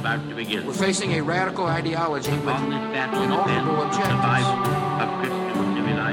[0.00, 0.66] about to begin.
[0.66, 3.96] We're facing a radical ideology with on objectives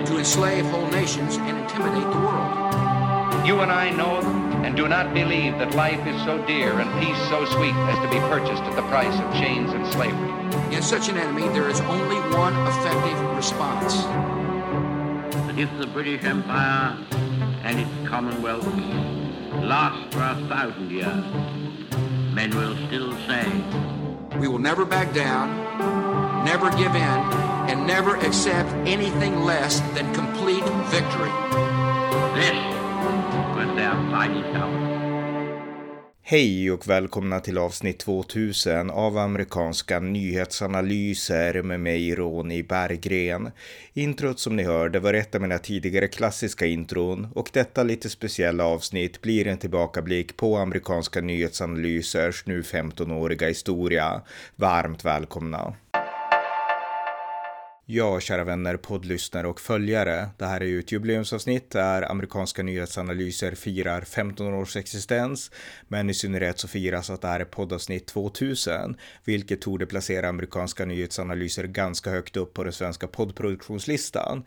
[0.10, 3.46] to enslave whole nations and intimidate the world.
[3.47, 4.18] You and I know
[4.65, 8.10] and do not believe that life is so dear and peace so sweet as to
[8.10, 10.32] be purchased at the price of chains and slavery.
[10.68, 13.96] Against such an enemy, there is only one effective response.
[15.57, 16.97] If the British Empire
[17.64, 18.68] and its Commonwealth
[19.64, 21.67] last for a thousand years,
[22.37, 23.43] men will still say.
[24.37, 25.50] We will never back down,
[26.45, 27.18] never give in,
[27.71, 30.64] and never accept anything less than complete
[30.95, 31.33] victory.
[32.39, 32.59] This
[33.58, 34.86] was their mighty power.
[36.30, 43.52] Hej och välkomna till avsnitt 2000 av amerikanska nyhetsanalyser med mig Ronny Berggren.
[43.94, 48.66] Introt som ni hörde var ett av mina tidigare klassiska intron och detta lite speciella
[48.66, 54.22] avsnitt blir en tillbakablick på amerikanska nyhetsanalysers nu 15-åriga historia.
[54.56, 55.73] Varmt välkomna!
[57.90, 60.30] Ja, kära vänner, poddlyssnare och följare.
[60.38, 65.52] Det här är ju ett jubileumsavsnitt där amerikanska nyhetsanalyser firar 15 års existens,
[65.88, 70.86] men i synnerhet så firas att det här är poddavsnitt 2000, vilket torde placera amerikanska
[70.86, 74.44] nyhetsanalyser ganska högt upp på den svenska poddproduktionslistan.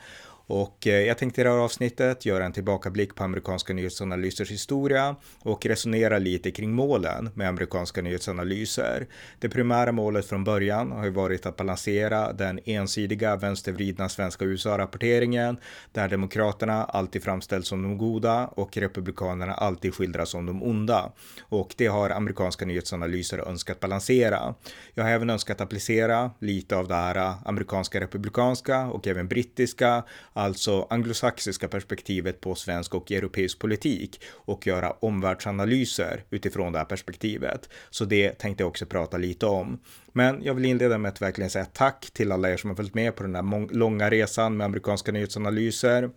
[0.53, 5.17] Och eh, jag tänkte i det här avsnittet göra en tillbakablick på amerikanska nyhetsanalysers historia
[5.39, 9.06] och resonera lite kring målen med amerikanska nyhetsanalyser.
[9.39, 15.56] Det primära målet från början har ju varit att balansera den ensidiga vänstervridna svenska USA-rapporteringen
[15.93, 21.12] där demokraterna alltid framställs som de goda och republikanerna alltid skildras som de onda.
[21.41, 24.55] Och det har amerikanska nyhetsanalyser önskat balansera.
[24.95, 30.03] Jag har även önskat applicera lite av det här amerikanska republikanska och även brittiska
[30.41, 37.69] alltså anglosaxiska perspektivet på svensk och europeisk politik och göra omvärldsanalyser utifrån det här perspektivet.
[37.91, 39.79] Så det tänkte jag också prata lite om.
[40.12, 42.95] Men jag vill inleda med att verkligen säga tack till alla er som har följt
[42.95, 46.11] med på den här långa resan med amerikanska nyhetsanalyser.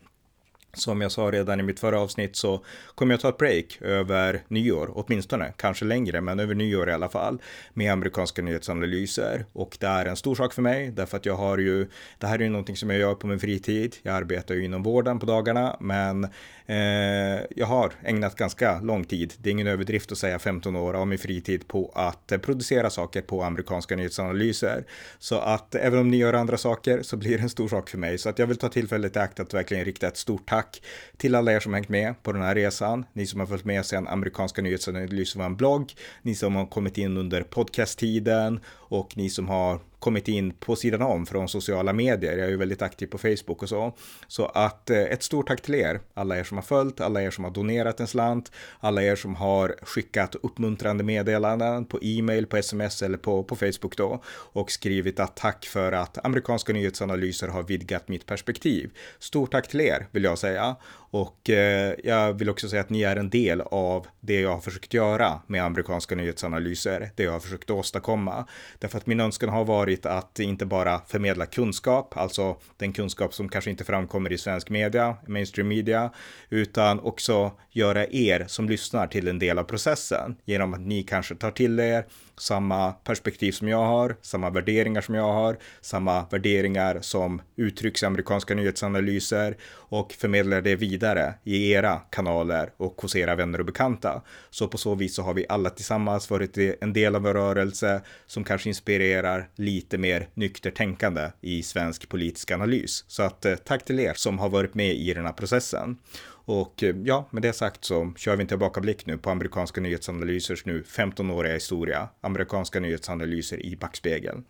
[0.76, 2.64] Som jag sa redan i mitt förra avsnitt så
[2.96, 7.10] kommer jag ta ett break över nyår, åtminstone, kanske längre, men över nyår i alla
[7.10, 7.42] fall,
[7.74, 9.46] med amerikanska nyhetsanalyser.
[9.54, 11.88] Och det är en stor sak för mig, därför att jag har ju,
[12.20, 13.96] det här är ju någonting som jag gör på min fritid.
[14.02, 16.24] Jag arbetar ju inom vården på dagarna, men
[16.66, 20.94] eh, jag har ägnat ganska lång tid, det är ingen överdrift att säga 15 år
[20.94, 24.84] av min fritid på att eh, producera saker på amerikanska nyhetsanalyser.
[25.20, 27.98] Så att även om ni gör andra saker så blir det en stor sak för
[27.98, 30.63] mig, så att jag vill ta tillfället i akt att verkligen rikta ett stort tack
[30.64, 30.82] tack
[31.18, 33.06] till alla er som hängt med på den här resan.
[33.14, 36.98] Ni som har följt med sedan amerikanska nyhetsanalysen var en blogg, ni som har kommit
[36.98, 42.38] in under podcasttiden och ni som har kommit in på sidan om från sociala medier.
[42.38, 43.94] Jag är ju väldigt aktiv på Facebook och så.
[44.28, 47.30] Så att eh, ett stort tack till er, alla er som har följt, alla er
[47.32, 52.58] som har donerat en slant, alla er som har skickat uppmuntrande meddelanden på e-mail, på
[52.58, 57.64] sms eller på, på Facebook då och skrivit att tack för att amerikanska nyhetsanalyser har
[57.64, 58.92] vidgat mitt perspektiv.
[59.20, 60.76] Stort tack till er vill jag säga
[61.14, 64.60] och eh, jag vill också säga att ni är en del av det jag har
[64.62, 68.48] försökt göra med amerikanska nyhetsanalyser, det jag har försökt åstadkomma.
[68.80, 73.50] Därför att min önskan har varit att inte bara förmedla kunskap, alltså den kunskap som
[73.50, 76.14] kanske inte framkommer i svensk media, mainstream media,
[76.50, 81.36] utan också göra er som lyssnar till en del av processen genom att ni kanske
[81.36, 82.06] tar till er
[82.40, 88.06] samma perspektiv som jag har, samma värderingar som jag har, samma värderingar som uttrycks i
[88.06, 94.22] amerikanska nyhetsanalyser och förmedlar det vidare i era kanaler och hos era vänner och bekanta.
[94.50, 98.02] Så på så vis så har vi alla tillsammans varit en del av en rörelse
[98.26, 100.28] som kanske inspirerar lite mer
[100.72, 103.06] tänkande i svensk politisk analys.
[103.08, 105.98] Så att eh, tack till er som har varit med i den här processen.
[106.46, 110.66] Och eh, ja, med det sagt så kör vi en tillbakablick nu på amerikanska nyhetsanalysers
[110.66, 112.10] nu 15-åriga historia.
[112.22, 114.44] Amerikanska nyhetsanalyser i backspegeln.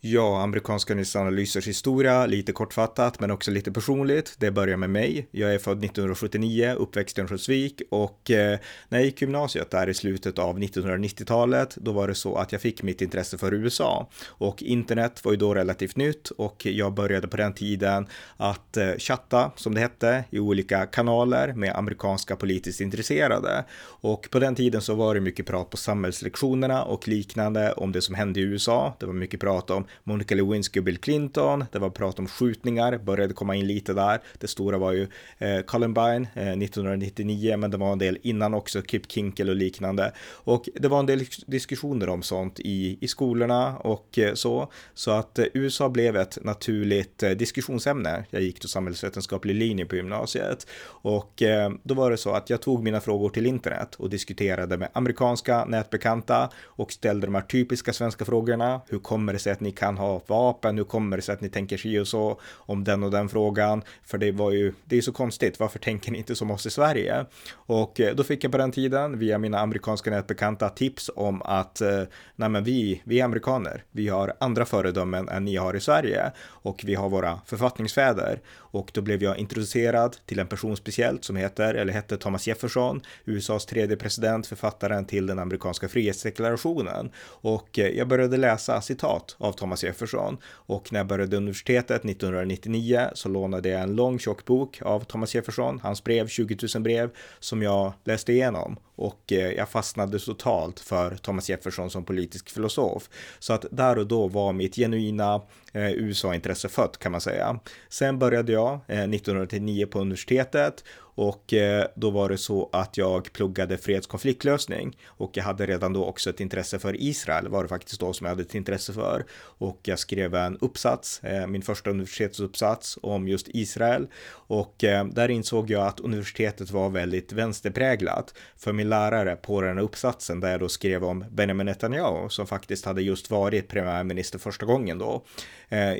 [0.00, 4.34] Ja, amerikanska nyhetsanalysers historia, lite kortfattat men också lite personligt.
[4.38, 5.28] Det börjar med mig.
[5.30, 8.58] Jag är född 1979, uppväxt i Örnsköldsvik och eh,
[8.88, 12.60] när jag gick gymnasiet där i slutet av 1990-talet, då var det så att jag
[12.60, 17.28] fick mitt intresse för USA och internet var ju då relativt nytt och jag började
[17.28, 18.06] på den tiden
[18.36, 23.64] att eh, chatta, som det hette, i olika kanaler med amerikanska politiskt intresserade.
[23.82, 28.02] Och på den tiden så var det mycket prat på samhällslektionerna och liknande om det
[28.02, 28.96] som hände i USA.
[29.00, 31.64] Det var mycket prat om Monica Lewinsky och Bill Clinton.
[31.72, 34.20] Det var prat om skjutningar, började komma in lite där.
[34.38, 35.08] Det stora var ju
[35.38, 40.12] eh, Columbine eh, 1999, men det var en del innan också, Kip Kinkel och liknande.
[40.28, 44.70] Och det var en del diskussioner om sånt i, i skolorna och eh, så.
[44.94, 48.24] Så att eh, USA blev ett naturligt eh, diskussionsämne.
[48.30, 52.62] Jag gick då samhällsvetenskaplig linje på gymnasiet och eh, då var det så att jag
[52.62, 57.92] tog mina frågor till internet och diskuterade med amerikanska nätbekanta och ställde de här typiska
[57.92, 58.80] svenska frågorna.
[58.88, 61.48] Hur kommer det sig att ni kan ha vapen, hur kommer det sig att ni
[61.48, 63.82] tänker si och så om den och den frågan?
[64.04, 66.70] För det var ju, det är så konstigt, varför tänker ni inte som oss i
[66.70, 67.24] Sverige?
[67.54, 71.80] Och eh, då fick jag på den tiden via mina amerikanska nätbekanta tips om att
[71.80, 72.02] eh,
[72.36, 76.32] nej men vi, vi är amerikaner, vi har andra föredömen än ni har i Sverige
[76.40, 81.36] och vi har våra författningsfäder och då blev jag introducerad till en person speciellt som
[81.36, 87.10] heter, eller hette Thomas Jefferson, USAs tredje president, författaren till den amerikanska frihetsdeklarationen.
[87.26, 93.08] Och eh, jag började läsa citat av Thomas Jefferson och när jag började universitetet 1999
[93.14, 97.10] så lånade jag en lång tjock bok av Thomas Jefferson, hans brev, 20 000 brev,
[97.38, 103.08] som jag läste igenom och eh, jag fastnade totalt för Thomas Jefferson som politisk filosof.
[103.38, 105.40] Så att där och då var mitt genuina
[105.72, 107.60] Eh, USA-intresse fött kan man säga.
[107.88, 110.84] Sen började jag 1989 eh, på universitetet
[111.20, 116.04] och eh, då var det så att jag pluggade fredskonfliktlösning och jag hade redan då
[116.04, 119.24] också ett intresse för Israel var det faktiskt då som jag hade ett intresse för.
[119.40, 125.28] Och jag skrev en uppsats, eh, min första universitetsuppsats om just Israel och eh, där
[125.28, 128.34] insåg jag att universitetet var väldigt vänsterpräglat.
[128.56, 132.46] För min lärare på den här uppsatsen där jag då skrev om Benjamin Netanyahu som
[132.46, 135.24] faktiskt hade just varit premiärminister första gången då.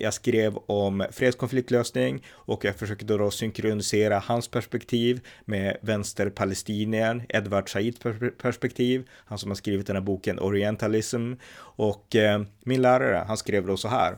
[0.01, 7.69] Jag skrev om fredskonfliktlösning och jag försökte då synkronisera hans perspektiv perspektiv, med vänsterpalestiniern Edward
[7.71, 7.95] Said
[8.39, 11.33] perspektiv, han som har skrivit den här boken Orientalism.
[11.77, 14.17] Och eh, min lärare, han skrev då så här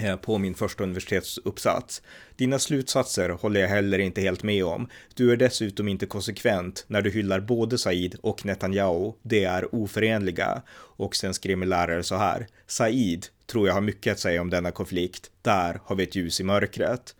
[0.00, 2.02] eh, på min första universitetsuppsats.
[2.36, 4.88] Dina slutsatser håller jag heller inte helt med om.
[5.14, 9.12] Du är dessutom inte konsekvent när du hyllar både Said och Netanyahu.
[9.22, 10.62] Det är oförenliga.
[10.98, 12.46] Och sen skrev min lärare så här.
[12.66, 15.30] Said tror jag har mycket att säga om denna konflikt.
[15.42, 17.14] Där har vi ett ljus i mörkret.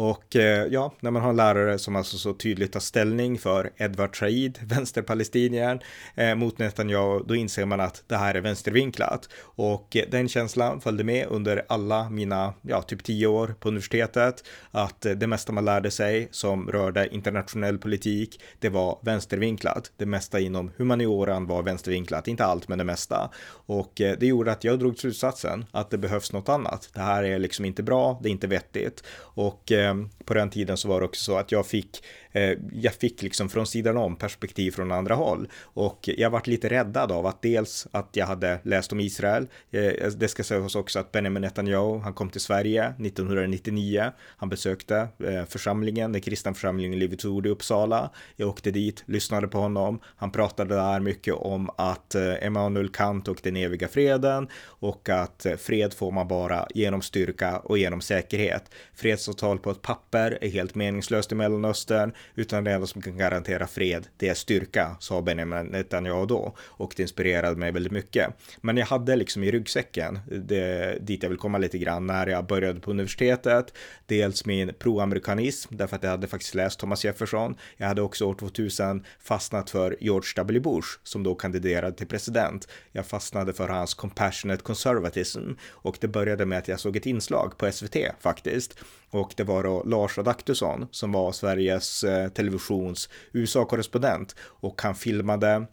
[0.00, 3.70] Och eh, ja, när man har en lärare som alltså så tydligt tar ställning för
[3.76, 5.78] Edward Said, vänsterpalestiniern,
[6.14, 9.28] eh, mot Netanyahu, då inser man att det här är vänstervinklat.
[9.42, 14.44] Och eh, den känslan följde med under alla mina, ja, typ tio år på universitetet,
[14.70, 19.92] att eh, det mesta man lärde sig som rörde internationell politik, det var vänstervinklat.
[19.96, 23.30] Det mesta inom humanioran var vänstervinklat, inte allt, men det mesta.
[23.50, 26.90] Och det gjorde att jag drog slutsatsen att det behövs något annat.
[26.94, 29.04] Det här är liksom inte bra, det är inte vettigt.
[29.18, 29.94] Och Eh,
[30.24, 32.00] på den tiden så var det också så att jag fick
[32.32, 36.68] Eh, jag fick liksom från sidan om perspektiv från andra håll och jag vart lite
[36.68, 39.48] räddad av att dels att jag hade läst om Israel.
[39.70, 44.12] Eh, det ska sägas också att Benjamin Netanyahu, han kom till Sverige 1999.
[44.20, 48.10] Han besökte eh, församlingen, den kristna församlingen Livets Ord i Uppsala.
[48.36, 50.00] Jag åkte dit, lyssnade på honom.
[50.16, 55.94] Han pratade där mycket om att Emanuel Kant och den eviga freden och att fred
[55.94, 58.64] får man bara genom styrka och genom säkerhet.
[58.94, 63.66] Fredsavtal på ett papper är helt meningslöst i Mellanöstern utan det enda som kan garantera
[63.66, 66.56] fred, det är styrka, sa Benjamin Netanyahu då.
[66.60, 68.28] Och det inspirerade mig väldigt mycket.
[68.60, 72.46] Men jag hade liksom i ryggsäcken, det, dit jag vill komma lite grann, när jag
[72.46, 73.74] började på universitetet,
[74.06, 77.56] dels min proamerikanism, därför att jag hade faktiskt läst Thomas Jefferson.
[77.76, 80.60] Jag hade också år 2000 fastnat för George W.
[80.60, 82.68] Bush, som då kandiderade till president.
[82.92, 87.58] Jag fastnade för hans compassionate conservatism och det började med att jag såg ett inslag
[87.58, 88.78] på SVT faktiskt
[89.10, 95.66] och det var då Lars Adaktusson som var Sveriges eh, televisions USA-korrespondent och han filmade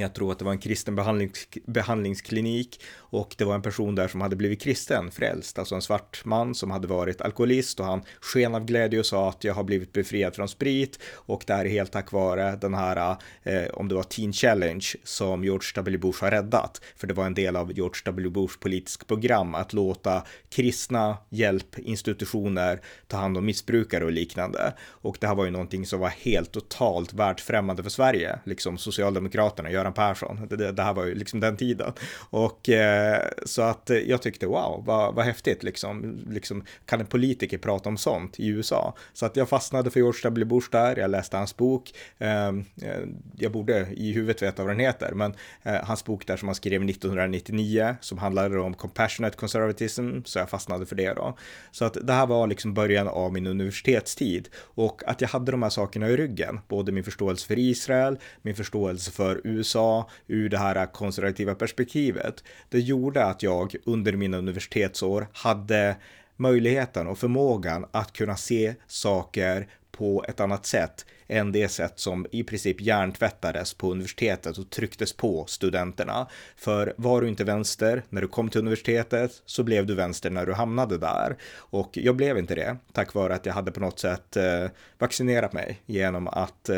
[0.00, 4.08] jag tror att det var en kristen behandlings, behandlingsklinik och det var en person där
[4.08, 8.02] som hade blivit kristen, frälst, alltså en svart man som hade varit alkoholist och han
[8.20, 11.64] sken av glädje och sa att jag har blivit befriad från sprit och det här
[11.64, 15.98] är helt tack vare den här, eh, om det var Teen Challenge som George W.
[15.98, 18.28] Bush har räddat, för det var en del av George W.
[18.30, 24.74] Bush politisk program att låta kristna hjälpinstitutioner ta hand om missbrukare och liknande.
[24.84, 29.70] Och det här var ju någonting som var helt totalt världsfrämmande för Sverige, liksom Socialdemokraterna
[29.82, 30.46] Göran Persson.
[30.50, 31.92] Det, det här var ju liksom den tiden.
[32.30, 36.20] Och eh, så att eh, jag tyckte wow, vad, vad häftigt liksom.
[36.30, 36.64] liksom.
[36.86, 38.94] Kan en politiker prata om sånt i USA?
[39.12, 40.44] Så att jag fastnade för George W.
[40.44, 41.92] Bush där, jag läste hans bok.
[42.18, 42.98] Ehm, eh,
[43.38, 46.54] jag borde i huvudet veta vad den heter, men eh, hans bok där som han
[46.54, 51.36] skrev 1999 som handlade om compassionate conservatism, så jag fastnade för det då.
[51.70, 55.62] Så att det här var liksom början av min universitetstid och att jag hade de
[55.62, 60.48] här sakerna i ryggen, både min förståelse för Israel, min förståelse för USA USA ur
[60.48, 62.44] det här konservativa perspektivet.
[62.68, 65.96] Det gjorde att jag under mina universitetsår hade
[66.36, 72.26] möjligheten och förmågan att kunna se saker på ett annat sätt än det sätt som
[72.30, 76.26] i princip hjärntvättades på universitetet och trycktes på studenterna.
[76.56, 80.46] För var du inte vänster när du kom till universitetet så blev du vänster när
[80.46, 81.36] du hamnade där.
[81.54, 85.52] Och jag blev inte det tack vare att jag hade på något sätt eh, vaccinerat
[85.52, 86.76] mig genom att eh,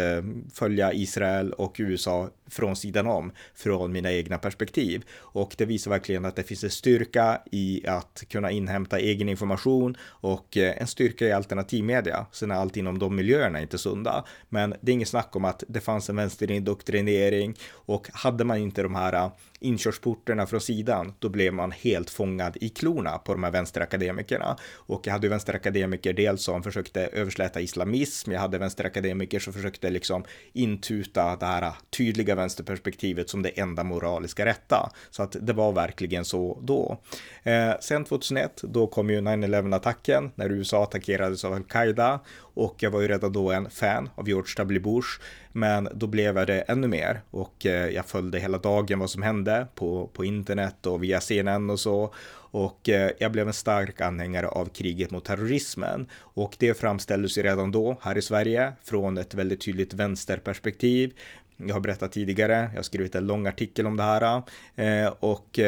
[0.54, 5.02] följa Israel och USA från sidan om från mina egna perspektiv.
[5.18, 9.96] Och det visar verkligen att det finns en styrka i att kunna inhämta egen information
[10.02, 12.26] och eh, en styrka i alternativmedia.
[12.32, 15.64] Sen är allt inom de miljöerna inte sunda, men det är inget snack om att
[15.68, 19.30] det fanns en vänsterindoktrinering och hade man inte de här
[19.64, 24.56] inkörsporterna från sidan, då blev man helt fångad i klorna på de här vänsterakademikerna.
[24.75, 30.25] Och jag hade vänsterakademiker dels som försökte översläta islamism, jag hade vänsterakademiker som försökte liksom
[30.52, 34.90] intuta det här tydliga vänsterperspektivet som det enda moraliska rätta.
[35.11, 37.02] Så att det var verkligen så då.
[37.42, 43.00] Eh, sen 2001, då kom ju 9-11-attacken när USA attackerades av al-Qaida och jag var
[43.00, 44.80] ju redan då en fan av George W.
[44.80, 45.18] Bush.
[45.56, 49.23] Men då blev jag det ännu mer och eh, jag följde hela dagen vad som
[49.23, 52.14] hände på, på internet och via CNN och så.
[52.34, 56.06] Och eh, jag blev en stark anhängare av kriget mot terrorismen.
[56.14, 61.12] Och det framställdes ju redan då här i Sverige från ett väldigt tydligt vänsterperspektiv.
[61.56, 64.42] Jag har berättat tidigare, jag har skrivit en lång artikel om det här.
[64.75, 65.61] Eh, och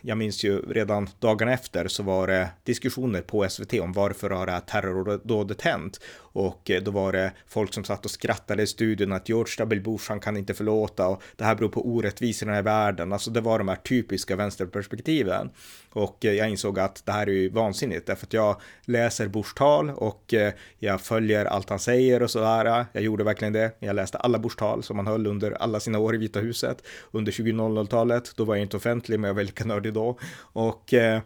[0.00, 4.46] jag minns ju redan dagarna efter så var det diskussioner på SVT om varför har
[4.46, 6.00] det här terrordådet hänt?
[6.34, 9.82] och eh, då var det folk som satt och skrattade i studion att George W.
[9.84, 13.12] Bush, han kan inte förlåta och det här beror på orättvisorna i världen.
[13.12, 15.50] Alltså det var de här typiska vänsterperspektiven
[15.92, 19.54] och eh, jag insåg att det här är ju vansinnigt därför att jag läser Bush
[19.54, 22.86] tal och eh, jag följer allt han säger och sådär.
[22.92, 23.76] Jag gjorde verkligen det.
[23.78, 26.82] Jag läste alla Bush tal som han höll under alla sina år i Vita huset
[27.10, 28.32] under 2000-talet.
[28.36, 30.18] Då var jag inte offentlig, men jag var lika nördig då.
[30.38, 31.22] Och eh,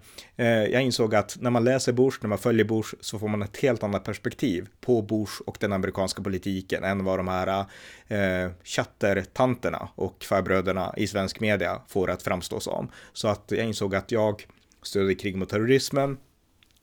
[0.70, 3.56] jag insåg att när man läser Bush, när man följer Bush, så får man ett
[3.56, 7.64] helt annat perspektiv på på Bush och den amerikanska politiken än vad de här
[8.09, 12.90] eh, chattertanterna och farbröderna i svensk media får att framstå som.
[13.12, 14.47] Så att jag insåg att jag
[14.83, 16.17] stödjer krig mot terrorismen,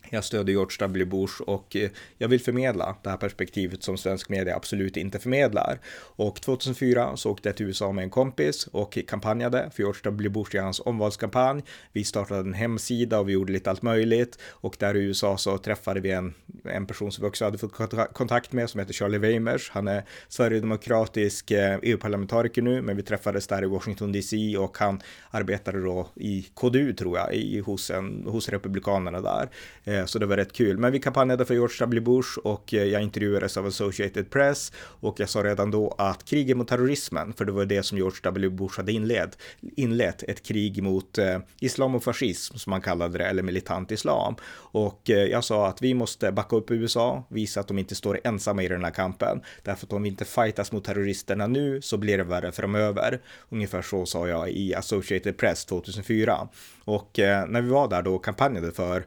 [0.10, 4.30] jag stödjer George W Bush och eh, jag vill förmedla det här perspektivet som svensk
[4.30, 5.80] media absolut inte förmedlar.
[6.00, 10.30] Och 2004 så åkte jag till USA med en kompis och kampanjade för George W
[10.30, 11.64] Bush i hans omvalskampanj.
[11.92, 15.58] Vi startade en hemsida och vi gjorde lite allt möjligt och där i USA så
[15.58, 16.34] träffade vi en,
[16.64, 17.74] en person som vi också hade fått
[18.14, 19.70] kontakt med som heter Charlie Weimers.
[19.74, 24.78] Han är sverigedemokratisk EU-parlamentariker eh, e nu, men vi träffades där i Washington DC och
[24.78, 29.50] han arbetade då i KDU tror jag, i, hos, en, hos republikanerna där
[29.96, 30.78] Eh, så det var rätt kul.
[30.78, 32.00] Men vi kampanjade för George W.
[32.02, 36.58] Bush och eh, jag intervjuades av Associated Press och jag sa redan då att kriget
[36.58, 38.50] mot terrorismen, för det var det som George W.
[38.50, 43.26] Bush hade inlett, inlett ett krig mot eh, islam och fascism som man kallade det,
[43.26, 44.36] eller militant islam.
[44.58, 48.64] Och jag sa att vi måste backa upp USA, visa att de inte står ensamma
[48.64, 49.42] i den här kampen.
[49.64, 53.22] Därför att om vi inte fightas mot terroristerna nu så blir det värre framöver.
[53.50, 56.48] Ungefär så sa jag i Associated Press 2004.
[56.84, 57.12] Och
[57.48, 59.06] när vi var där då och kampanjade för,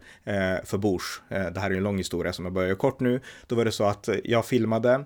[0.64, 3.56] för utanför eh, det här är en lång historia som jag börjar kort nu, då
[3.56, 5.04] var det så att jag filmade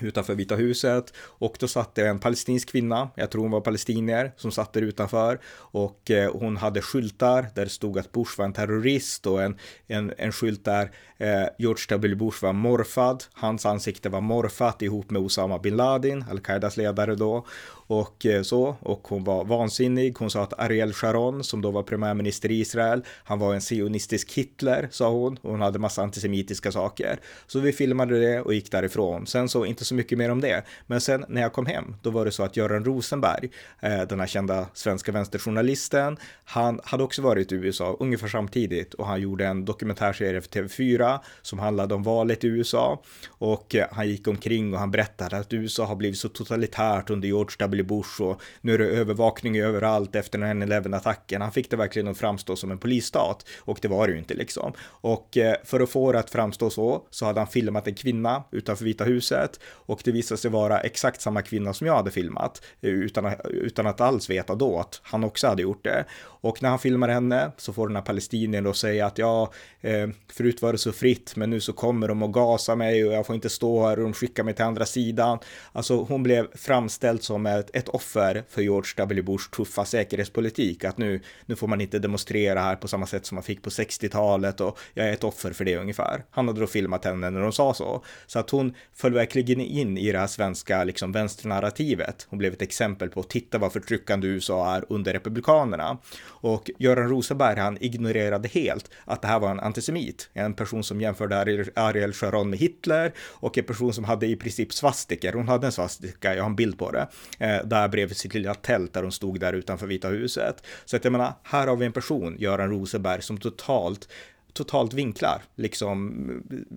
[0.00, 4.32] utanför Vita huset och då satt det en palestinsk kvinna, jag tror hon var palestinier,
[4.36, 5.38] som satt där utanför
[5.74, 9.56] och eh, hon hade skyltar där det stod att Bush var en terrorist och en,
[9.86, 15.10] en, en skylt där eh, George W Bush var morfad, hans ansikte var morfat ihop
[15.10, 17.46] med Osama bin Laden, al-Qaidas ledare då
[17.86, 18.76] och eh, så.
[18.80, 20.16] Och hon var vansinnig.
[20.18, 24.32] Hon sa att Ariel Sharon, som då var premiärminister i Israel, han var en sionistisk
[24.32, 25.36] Hitler, sa hon.
[25.36, 27.20] och Hon hade massa antisemitiska saker.
[27.46, 29.26] Så vi filmade det och gick därifrån.
[29.26, 30.64] Sen så inte så mycket mer om det.
[30.86, 33.50] Men sen när jag kom hem, då var det så att Göran Rosenberg,
[33.80, 39.06] eh, den här kända svenska vänsterjournalisten, han hade också varit i USA ungefär samtidigt och
[39.06, 44.08] han gjorde en dokumentärserie för TV4 som handlade om valet i USA och eh, han
[44.08, 47.82] gick omkring och han berättade att USA har blivit så totalitärt under George W W.
[47.88, 52.08] Bush och nu är det övervakning överallt efter den 11 attacken Han fick det verkligen
[52.08, 54.72] att framstå som en polisstat och det var det ju inte liksom.
[54.82, 58.42] Och eh, för att få det att framstå så så hade han filmat en kvinna
[58.52, 62.64] utanför Vita huset och det visade sig vara exakt samma kvinna som jag hade filmat
[62.80, 66.04] eh, utan, utan att alls veta då att han också hade gjort det.
[66.24, 70.08] Och när han filmar henne så får den här palestinien då säga att ja, eh,
[70.32, 73.26] förut var det så fritt, men nu så kommer de och gasar mig och jag
[73.26, 75.38] får inte stå här och de skickar mig till andra sidan.
[75.72, 79.22] Alltså hon blev framställd som ett ett, ett offer för George W.
[79.22, 80.84] Bushs tuffa säkerhetspolitik.
[80.84, 83.70] Att nu, nu får man inte demonstrera här på samma sätt som man fick på
[83.70, 86.24] 60-talet och jag är ett offer för det ungefär.
[86.30, 88.04] Han hade då filmat henne när de sa så.
[88.26, 92.26] Så att hon föll verkligen in i det här svenska liksom, vänsternarrativet.
[92.30, 95.98] Hon blev ett exempel på att titta vad förtryckande USA är under republikanerna.
[96.44, 101.00] Och Göran Rosenberg, han ignorerade helt att det här var en antisemit, en person som
[101.00, 105.32] jämförde Ariel Sharon med Hitler och en person som hade i princip svastiker.
[105.32, 107.06] Hon hade en svastika, jag har en bild på det,
[107.38, 110.64] eh, där bredvid sitt lilla tält där hon stod där utanför Vita huset.
[110.84, 114.08] Så att jag menar, här har vi en person, Göran Rosenberg, som totalt
[114.54, 116.26] totalt vinklar liksom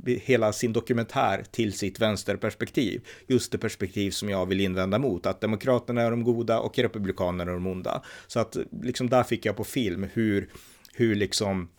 [0.05, 3.01] hela sin dokumentär till sitt vänsterperspektiv.
[3.27, 7.51] Just det perspektiv som jag vill invända mot, att demokraterna är de goda och republikanerna
[7.51, 8.01] är de onda.
[8.27, 10.50] Så att liksom där fick jag på film hur,
[10.93, 11.69] hur liksom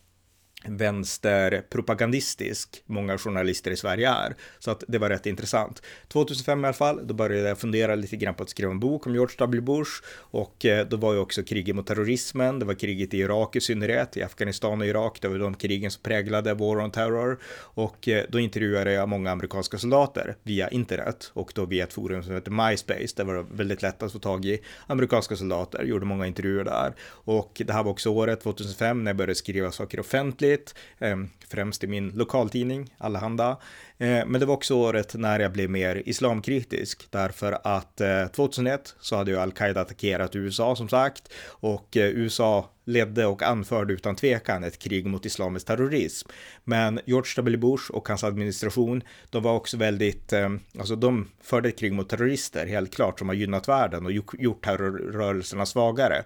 [0.64, 4.34] vänsterpropagandistisk många journalister i Sverige är.
[4.58, 5.82] Så att det var rätt intressant.
[6.08, 9.06] 2005 i alla fall, då började jag fundera lite grann på att skriva en bok
[9.06, 9.60] om George W.
[9.60, 13.56] Bush och eh, då var ju också kriget mot terrorismen, det var kriget i Irak
[13.56, 17.38] i synnerhet, i Afghanistan och Irak, det var de krigen som präglade War on Terror
[17.54, 22.22] och eh, då intervjuade jag många amerikanska soldater via internet och då via ett forum
[22.22, 26.06] som heter MySpace, där var det väldigt lätt att få tag i amerikanska soldater, gjorde
[26.06, 30.00] många intervjuer där och det här var också året 2005 när jag började skriva saker
[30.00, 31.16] offentligt tidigt, eh,
[31.48, 33.56] främst i min lokaltidning Allahanda,
[34.00, 38.00] Eh, men det var också året när jag blev mer islamkritisk därför att
[38.32, 43.42] 2001 eh, så hade ju al-Qaida attackerat USA som sagt och eh, USA ledde och
[43.42, 46.28] anförde utan tvekan ett krig mot islamisk terrorism.
[46.64, 47.56] Men George W.
[47.58, 50.32] Bush och hans administration, de var också väldigt,
[50.78, 54.64] alltså de förde ett krig mot terrorister helt klart som har gynnat världen och gjort
[54.64, 56.22] terrorrörelserna svagare.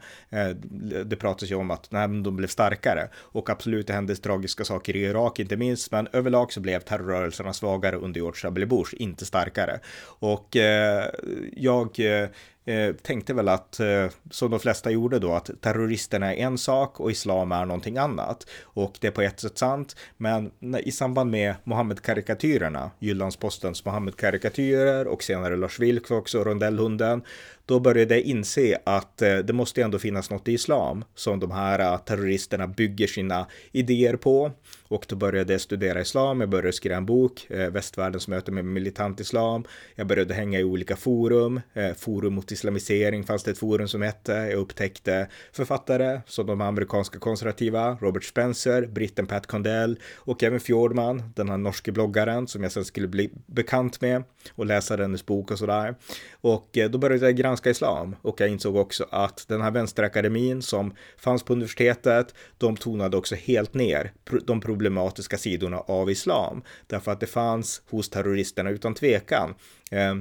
[1.05, 4.97] Det pratas ju om att nej, de blev starkare och absolut det hände tragiska saker
[4.97, 8.67] i Irak inte minst, men överlag så blev terrorrörelserna svagare under George W.
[8.67, 9.81] Bush, inte starkare.
[10.19, 11.05] Och eh,
[11.53, 12.29] jag eh,
[12.65, 17.01] eh, tänkte väl att, eh, som de flesta gjorde då, att terroristerna är en sak
[17.01, 18.47] och islam är någonting annat.
[18.63, 20.51] Och det är på ett sätt sant, men
[20.85, 27.23] i samband med Mohammed-karikatyrerna, Jyllandspostens Mohammed-karikatyrer och senare Lars Vilks också, Rondellhunden,
[27.67, 31.51] då började jag inse att eh, det måste ändå finnas något i islam som de
[31.51, 34.53] här eh, terroristerna bygger sina idéer på.
[34.89, 38.65] Och då började jag studera islam, jag började skriva en bok, eh, västvärldens möte med
[38.65, 39.65] militant islam,
[39.95, 44.03] jag började hänga i olika forum, eh, forum mot islamisering fanns det ett forum som
[44.03, 44.33] hette.
[44.33, 51.23] Jag upptäckte författare som de amerikanska konservativa, Robert Spencer, britten Pat Condell och även Fjordman,
[51.37, 55.51] den här norske bloggaren som jag sen skulle bli bekant med och läsa hennes bok
[55.51, 55.95] och sådär.
[56.33, 60.63] Och eh, då började jag granska islam och jag insåg också att den här vänsterakademin
[60.63, 64.13] som fanns på universitetet, de tonade också helt ner
[64.47, 69.55] de problematiska sidorna av islam därför att det fanns hos terroristerna utan tvekan
[69.91, 70.15] eh,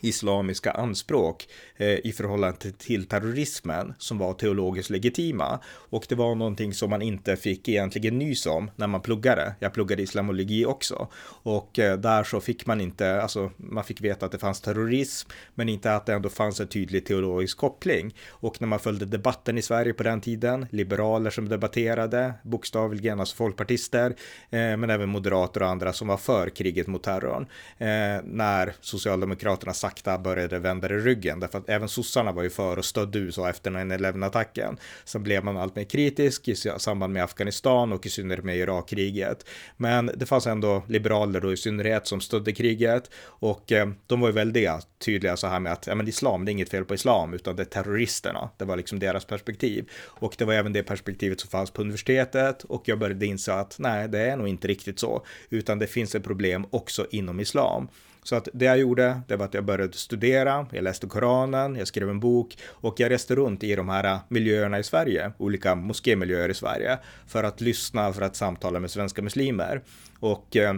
[0.00, 5.60] islamiska anspråk eh, i förhållande till terrorismen som var teologiskt legitima.
[5.66, 9.54] Och det var någonting som man inte fick egentligen nys om när man pluggade.
[9.58, 11.08] Jag pluggade islamologi också
[11.42, 15.30] och eh, där så fick man inte, alltså man fick veta att det fanns terrorism,
[15.54, 18.14] men inte att det ändå fanns en tydlig teologisk koppling.
[18.28, 23.36] Och när man följde debatten i Sverige på den tiden, liberaler som debatterade, bokstavligen alltså
[23.36, 24.14] folkpartister, eh,
[24.58, 27.46] men även moderater och andra som var för kriget mot terrorn.
[27.78, 27.86] Eh,
[28.24, 31.40] när Socialdemokraterna sakta började vända i ryggen.
[31.40, 34.76] Därför att även sossarna var ju för och stödde USA efter 9-11-attacken.
[35.04, 39.46] Sen blev man allt mer kritisk i samband med Afghanistan och i synnerhet med Irakkriget.
[39.76, 44.28] Men det fanns ändå liberaler då i synnerhet som stödde kriget och eh, de var
[44.28, 46.94] ju väldigt tydliga så här med att ja, men islam, det är inget fel på
[46.94, 48.50] islam utan det är terroristerna.
[48.58, 49.84] Det var liksom deras perspektiv
[50.20, 53.76] och det var även det perspektivet som fanns på universitetet och jag började inse att
[53.78, 57.88] nej, det är nog inte riktigt så, utan det finns ett problem också inom islam.
[58.28, 61.88] Så att det jag gjorde, det var att jag började studera, jag läste Koranen, jag
[61.88, 66.48] skrev en bok och jag reste runt i de här miljöerna i Sverige, olika moskémiljöer
[66.48, 69.80] i Sverige, för att lyssna, för att samtala med svenska muslimer.
[70.20, 70.74] Och eh,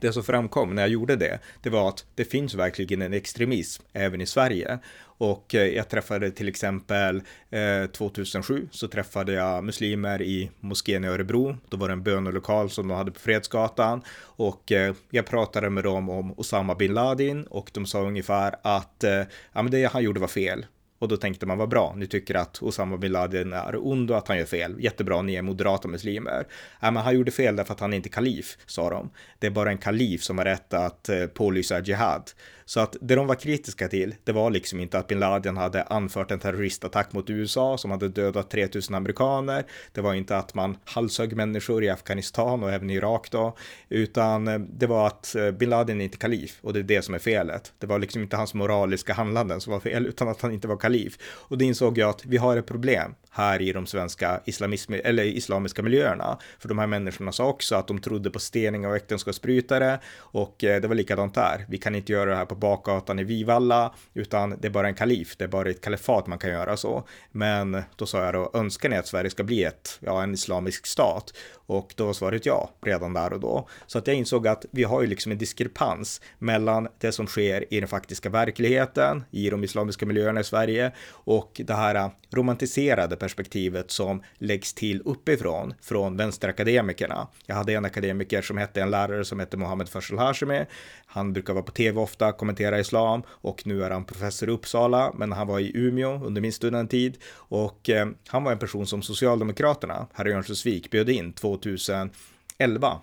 [0.00, 3.82] det som framkom när jag gjorde det, det var att det finns verkligen en extremism
[3.92, 4.78] även i Sverige.
[5.00, 11.08] Och eh, jag träffade till exempel eh, 2007 så träffade jag muslimer i moskén i
[11.08, 11.56] Örebro.
[11.68, 15.84] Då var det en bönelokal som de hade på Fredsgatan och eh, jag pratade med
[15.84, 19.12] dem om Osama bin Laden och de sa ungefär att eh,
[19.52, 20.66] ja, men det han gjorde var fel.
[20.98, 24.18] Och då tänkte man vad bra, ni tycker att Osama bin Laden är ond och
[24.18, 24.76] att han gör fel.
[24.80, 26.32] Jättebra, ni är moderata muslimer.
[26.80, 29.10] Nej, äh, men han gjorde fel därför att han är inte kalif, sa de.
[29.38, 32.22] Det är bara en kalif som har rätt att eh, pålysa jihad.
[32.68, 35.82] Så att det de var kritiska till, det var liksom inte att bin Laden hade
[35.82, 39.64] anfört en terroristattack mot USA som hade dödat 3000 amerikaner.
[39.92, 43.56] Det var inte att man halshögg människor i Afghanistan och även i Irak då,
[43.88, 47.02] utan eh, det var att eh, bin Laden är inte kalif och det är det
[47.02, 47.72] som är felet.
[47.78, 50.76] Det var liksom inte hans moraliska handlanden som var fel utan att han inte var
[50.76, 51.18] kalif.
[51.24, 55.24] Och det insåg jag att vi har ett problem här i de svenska islamism, eller
[55.24, 56.38] islamiska miljöerna.
[56.58, 60.80] För de här människorna sa också att de trodde på stening av äktenskapsbrytare och eh,
[60.80, 61.64] det var likadant där.
[61.68, 64.94] Vi kan inte göra det här på bakgatan i Vivalla, utan det är bara en
[64.94, 67.06] kalif, det är bara ett kalifat man kan göra så.
[67.32, 70.86] Men då sa jag då, önskar ni att Sverige ska bli ett, ja, en islamisk
[70.86, 71.32] stat?
[71.68, 73.68] Och då var svaret ja, redan där och då.
[73.86, 77.74] Så att jag insåg att vi har ju liksom en diskrepans mellan det som sker
[77.74, 83.90] i den faktiska verkligheten, i de islamiska miljöerna i Sverige och det här romantiserade perspektivet
[83.90, 87.28] som läggs till uppifrån, från vänsterakademikerna.
[87.46, 90.64] Jag hade en akademiker som hette, en lärare som hette Mohammed Farsal Hashemi.
[91.06, 95.12] Han brukar vara på tv ofta, kommentera islam och nu är han professor i Uppsala,
[95.16, 99.02] men han var i Umeå under min studenttid och eh, han var en person som
[99.02, 103.02] Socialdemokraterna här i Örnsköldsvik bjöd in två 2011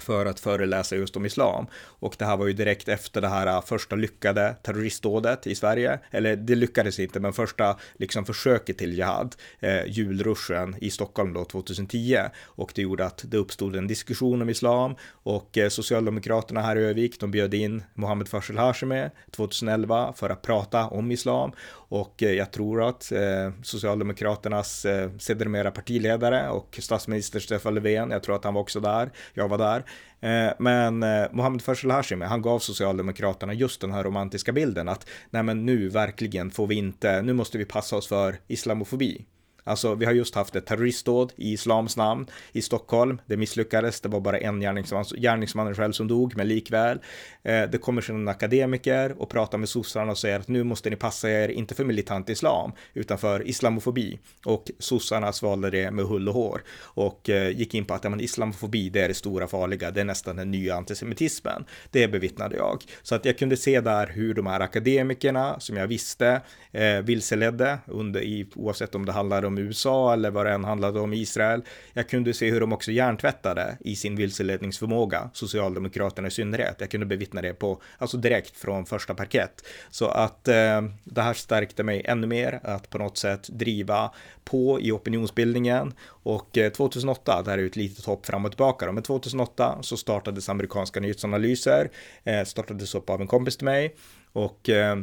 [0.00, 1.66] för att föreläsa just om islam.
[1.74, 5.98] Och det här var ju direkt efter det här äh, första lyckade terroristdådet i Sverige,
[6.10, 11.44] eller det lyckades inte, men första liksom försöket till jihad, eh, julruschen i Stockholm då
[11.44, 12.18] 2010.
[12.42, 16.84] Och det gjorde att det uppstod en diskussion om islam och eh, Socialdemokraterna här i
[16.84, 21.52] Övik, de bjöd in Mohammed Farsel Hashemi 2011 för att prata om islam.
[21.72, 28.22] Och eh, jag tror att eh, Socialdemokraternas eh, sedermera partiledare och statsminister Stefan Löfven, jag
[28.22, 29.84] tror att han var också där, jag var där,
[30.20, 35.06] Eh, men eh, Mohammed Faisal Hashimi, han gav Socialdemokraterna just den här romantiska bilden att
[35.30, 39.24] nej men nu verkligen får vi inte, nu måste vi passa oss för islamofobi.
[39.64, 43.20] Alltså, vi har just haft ett terroristdåd i islams namn i Stockholm.
[43.26, 46.98] Det misslyckades, det var bara en gärningsman, gärningsmannen själv som dog, men likväl.
[47.42, 50.96] Eh, det kommer sedan akademiker och pratar med sossarna och säger att nu måste ni
[50.96, 54.18] passa er, inte för militant islam, utan för islamofobi.
[54.44, 58.10] Och sossarna svalde det med hull och hår och eh, gick in på att ja,
[58.10, 61.64] men islamofobi, det är det stora farliga, det är nästan den nya antisemitismen.
[61.90, 62.82] Det bevittnade jag.
[63.02, 66.40] Så att jag kunde se där hur de här akademikerna, som jag visste,
[66.72, 70.64] eh, vilseledde, under, i, oavsett om det handlar om om USA eller vad det än
[70.64, 71.62] handlade om Israel.
[71.92, 76.76] Jag kunde se hur de också hjärntvättade i sin vilseledningsförmåga, Socialdemokraterna i synnerhet.
[76.78, 79.64] Jag kunde bevittna det på, alltså direkt från första parkett.
[79.90, 84.10] Så att eh, det här stärkte mig ännu mer att på något sätt driva
[84.44, 88.50] på i opinionsbildningen och 2008, eh, det här är ju ett litet hopp fram och
[88.50, 91.90] tillbaka då, men 2008 så startades amerikanska nyhetsanalyser,
[92.24, 93.94] eh, startades upp av en kompis till mig
[94.32, 94.96] och eh,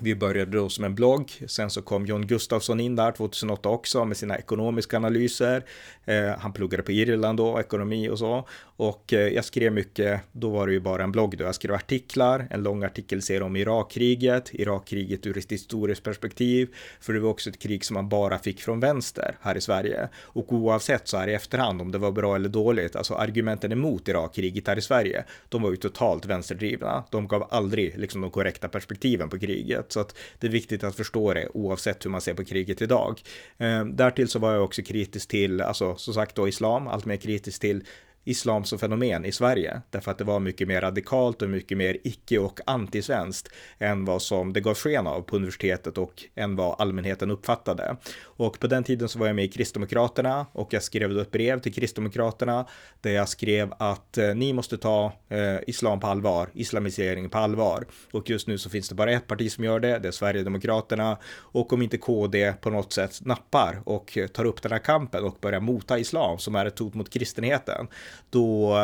[0.00, 4.04] vi började då som en blogg, sen så kom John Gustafsson in där 2008 också
[4.04, 5.64] med sina ekonomiska analyser.
[6.04, 8.48] Eh, han pluggade på Irland då, ekonomi och så.
[8.78, 11.44] Och eh, jag skrev mycket, då var det ju bara en blogg då.
[11.44, 16.68] Jag skrev artiklar, en lång artikel artikelserie om Irakkriget, Irakkriget ur ett historiskt perspektiv,
[17.00, 20.08] för det var också ett krig som man bara fick från vänster här i Sverige.
[20.22, 24.08] Och oavsett så här i efterhand om det var bra eller dåligt, alltså argumenten emot
[24.08, 27.04] Irakkriget här i Sverige, de var ju totalt vänsterdrivna.
[27.10, 29.92] De gav aldrig liksom de korrekta perspektiven på kriget kriget.
[29.92, 33.20] Så att det är viktigt att förstå det oavsett hur man ser på kriget idag.
[33.58, 37.16] Eh, därtill så var jag också kritisk till, alltså som sagt då islam, allt mer
[37.18, 37.82] kritisk till
[38.28, 41.96] islam som fenomen i Sverige, därför att det var mycket mer radikalt och mycket mer
[42.04, 43.48] icke och antisvenskt
[43.80, 47.96] än vad som det gav sken av på universitetet och än vad allmänheten uppfattade.
[48.36, 51.30] Och på den tiden så var jag med i Kristdemokraterna och jag skrev då ett
[51.30, 52.66] brev till Kristdemokraterna
[53.00, 57.86] där jag skrev att eh, ni måste ta eh, islam på allvar, islamisering på allvar.
[58.12, 61.16] Och just nu så finns det bara ett parti som gör det, det är Sverigedemokraterna.
[61.32, 65.24] Och om inte KD på något sätt nappar och eh, tar upp den här kampen
[65.24, 67.86] och börjar mota islam som är ett hot mot kristenheten,
[68.30, 68.74] då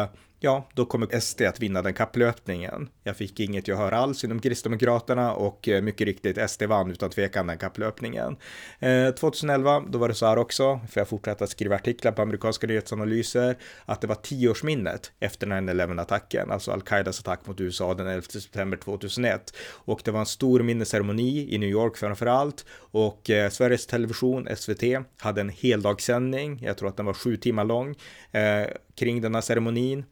[0.42, 2.88] ja, då kommer SD att vinna den kapplöpningen.
[3.05, 7.46] Jag fick inget gehör alls inom Kristdemokraterna och eh, mycket riktigt, SD vann utan tvekan
[7.46, 8.37] den kapplöpningen.
[8.78, 12.22] Eh, 2011, då var det så här också, för jag fortsatte att skriva artiklar på
[12.22, 18.22] amerikanska nyhetsanalyser, att det var tioårsminnet efter 9-11-attacken, alltså al-Qaidas attack mot USA den 11
[18.31, 19.57] september 2001.
[19.72, 24.48] Och det var en stor minnesceremoni i New York framför allt, och eh, Sveriges Television,
[24.57, 24.83] SVT,
[25.18, 27.96] hade en heldagssändning, jag tror att den var sju timmar lång,
[28.33, 30.05] eh, kring denna ceremonin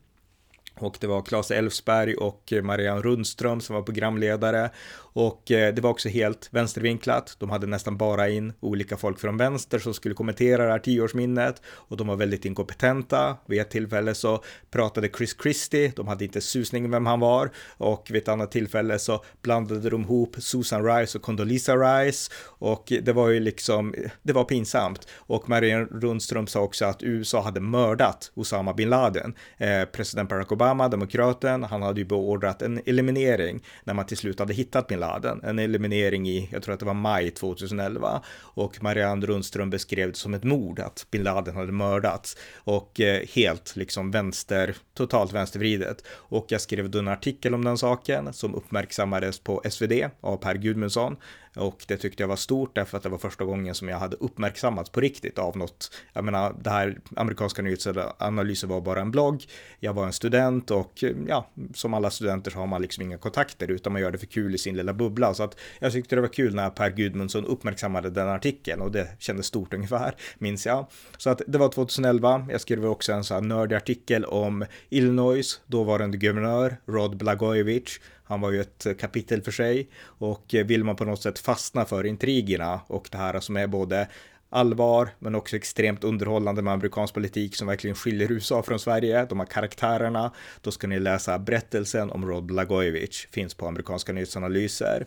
[0.79, 4.71] och det var Claes Elfsberg och Marianne Rundström som var programledare
[5.13, 7.37] och eh, det var också helt vänstervinklat.
[7.39, 11.63] De hade nästan bara in olika folk från vänster som skulle kommentera det här tioårsminnet
[11.67, 13.37] och de var väldigt inkompetenta.
[13.47, 18.07] Vid ett tillfälle så pratade Chris Christie, de hade inte susning vem han var och
[18.11, 23.13] vid ett annat tillfälle så blandade de ihop Susan Rice och Condoleezza Rice och det
[23.13, 25.09] var ju liksom, det var pinsamt.
[25.17, 29.35] Och Marianne Rundström sa också att USA hade mördat Osama bin Laden.
[29.57, 34.39] Eh, president Barack Obama, demokraten, han hade ju beordrat en eliminering när man till slut
[34.39, 38.23] hade hittat bin Laden, en eliminering i, jag tror att det var maj 2011.
[38.41, 42.37] Och Marianne Rundström beskrev det som ett mord, att bin Laden hade mördats.
[42.57, 46.05] Och eh, helt liksom vänster, totalt vänstervridet.
[46.11, 50.55] Och jag skrev då en artikel om den saken som uppmärksammades på SvD av Per
[50.55, 51.17] Gudmundsson.
[51.57, 54.17] Och det tyckte jag var stort därför att det var första gången som jag hade
[54.17, 55.91] uppmärksammats på riktigt av något.
[56.13, 59.45] Jag menar, det här amerikanska nyhetsanalysen var bara en blogg.
[59.81, 63.71] Jag var en student och ja, som alla studenter så har man liksom inga kontakter
[63.71, 65.35] utan man gör det för kul i sin lilla bubbla.
[65.35, 69.09] Så att jag tyckte det var kul när Per Gudmundsson uppmärksammade den artikeln och det
[69.19, 70.87] kändes stort ungefär, minns jag.
[71.19, 72.47] Så att det var 2011.
[72.51, 77.99] Jag skrev också en så här nördig artikel om Illinois dåvarande guvernör Rod Blagojevich
[78.31, 81.85] han var ju ett kapitel för sig och eh, vill man på något sätt fastna
[81.85, 84.09] för intrigerna och det här som är både
[84.51, 89.25] allvar men också extremt underhållande med amerikansk politik som verkligen skiljer USA från Sverige.
[89.25, 90.33] De här karaktärerna.
[90.61, 93.27] Då ska ni läsa berättelsen om Rod Blagojevich.
[93.27, 95.07] Finns på amerikanska nyhetsanalyser.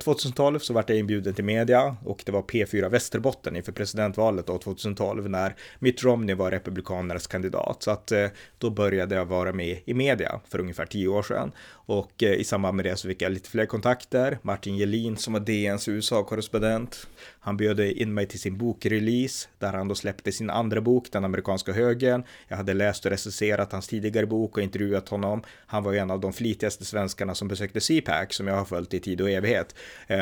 [0.00, 4.46] 2012 eh, så vart jag inbjuden till media och det var P4 Västerbotten inför presidentvalet
[4.46, 7.82] då 2012 när Mitt Romney var Republikanernas kandidat.
[7.82, 8.26] Så att eh,
[8.58, 12.44] då började jag vara med i media för ungefär tio år sedan och eh, i
[12.44, 14.38] samband med det så fick jag lite fler kontakter.
[14.42, 17.06] Martin Jelin som var DNs USA-korrespondent.
[17.40, 21.24] Han bjöd in mig till sin bokrelease där han då släppte sin andra bok, Den
[21.24, 22.22] amerikanska Högern.
[22.48, 25.42] Jag hade läst och recenserat hans tidigare bok och intervjuat honom.
[25.66, 28.94] Han var ju en av de flitigaste svenskarna som besökte CPAC som jag har följt
[28.94, 29.74] i tid och evighet möjlighet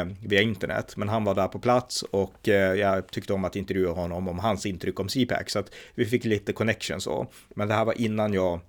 [0.07, 0.97] eh, via internet.
[0.97, 4.39] Men han var där på plats och eh, jag tyckte om att intervjua honom om
[4.39, 5.51] hans intryck om CPAC.
[5.53, 7.27] Så att vi fick lite connection så.
[7.55, 8.61] Men det här var innan jag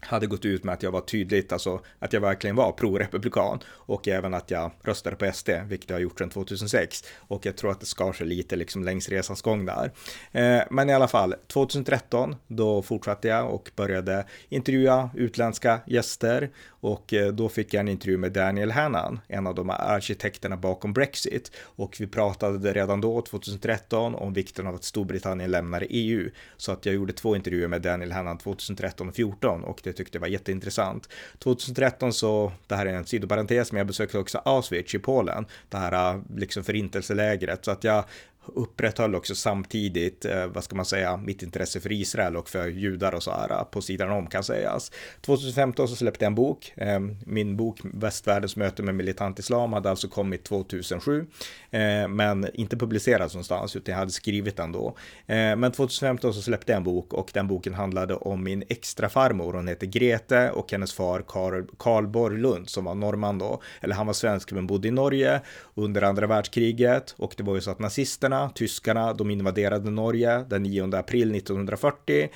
[0.00, 4.08] hade gått ut med att jag var tydligt, alltså att jag verkligen var pro-republikan och
[4.08, 7.04] även att jag röstade på SD, vilket jag har gjort sedan 2006.
[7.28, 9.90] Och jag tror att det skar sig lite liksom längs resans gång där.
[10.32, 17.12] Eh, men i alla fall, 2013, då fortsatte jag och började intervjua utländska gäster och
[17.12, 21.52] eh, då fick jag en intervju med Daniel Hannan, en av de arkitekterna bakom Brexit.
[21.64, 26.30] Och vi pratade redan då, 2013, om vikten av att Storbritannien lämnar EU.
[26.56, 30.16] Så att jag gjorde två intervjuer med Daniel Hannan 2013 och 2014 och det tyckte
[30.16, 31.08] jag var jätteintressant.
[31.38, 35.76] 2013 så, det här är en sidoparentes, men jag besökte också Auschwitz i Polen, det
[35.76, 37.64] här eh, liksom förintelselägret.
[37.64, 38.04] Så att jag
[38.54, 43.14] upprätthöll också samtidigt, eh, vad ska man säga, mitt intresse för Israel och för judar
[43.14, 44.92] och så här eh, på sidan om kan sägas.
[45.20, 46.72] 2015 så släppte jag en bok.
[46.76, 51.26] Eh, min bok Västvärldens möte med militant islam hade alltså kommit 2007,
[52.08, 54.94] men inte publicerats någonstans utan jag hade skrivit den då.
[55.26, 59.52] Men 2015 så släppte jag en bok och den boken handlade om min extra farmor.
[59.52, 61.24] Hon heter Grete och hennes far
[61.78, 65.40] Karl, Borglund som var norrman då, eller han var svensk men bodde i Norge
[65.74, 68.50] under andra världskriget och det var ju så att nazisterna Ukraina.
[68.54, 72.28] Tyskarna, de invaderade Norge den 9 april 1940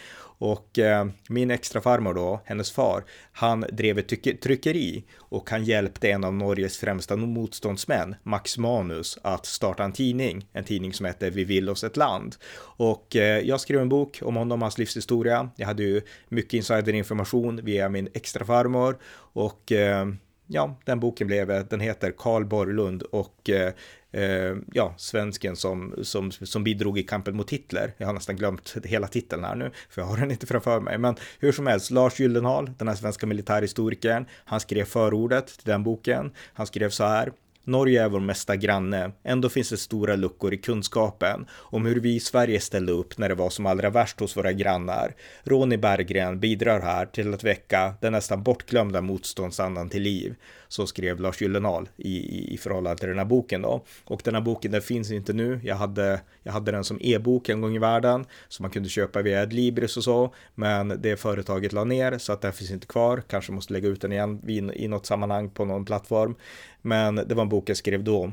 [0.45, 6.11] och eh, min extra farmor då, hennes far, han drev ett tryckeri och han hjälpte
[6.11, 11.31] en av Norges främsta motståndsmän, Max Manus, att starta en tidning, en tidning som hette
[11.31, 12.37] Vi vill oss ett land.
[12.79, 15.51] Och eh, jag skrev en bok om honom, hans livshistoria.
[15.57, 18.99] Jag hade ju mycket insiderinformation via min extra farmor
[19.35, 20.09] och eh,
[20.47, 23.73] ja, den boken blev, eh, den heter Karl Borglund och eh,
[24.13, 27.93] eh, ja, svensken som, som, som bidrog i kampen mot Hitler.
[27.97, 30.99] Jag har nästan glömt hela titeln här nu, för jag har den inte framför mig.
[30.99, 35.83] Men hur som helst, Lars Gyllenhaal, den här svenska militärhistorikern, han skrev förordet till den
[35.83, 36.33] boken.
[36.53, 37.33] Han skrev så här.
[37.65, 42.15] Norge är vår mesta granne, ändå finns det stora luckor i kunskapen om hur vi
[42.15, 45.15] i Sverige ställde upp när det var som allra värst hos våra grannar.
[45.45, 50.35] Ronny Berggren bidrar här till att väcka den nästan bortglömda motståndsandan till liv.
[50.69, 53.85] Så skrev Lars Gyllenhaal i, i, i förhållande till den här boken då.
[54.05, 55.61] Och den här boken den finns inte nu.
[55.65, 59.23] Jag hade, jag hade den som e-bok en gång i världen som man kunde köpa
[59.23, 60.35] via Adlibris och så.
[60.55, 63.23] Men det företaget la ner så att den finns inte kvar.
[63.29, 66.35] Kanske måste lägga ut den igen i, i något sammanhang på någon plattform.
[66.83, 68.31] Men det var en bok jag skrev då.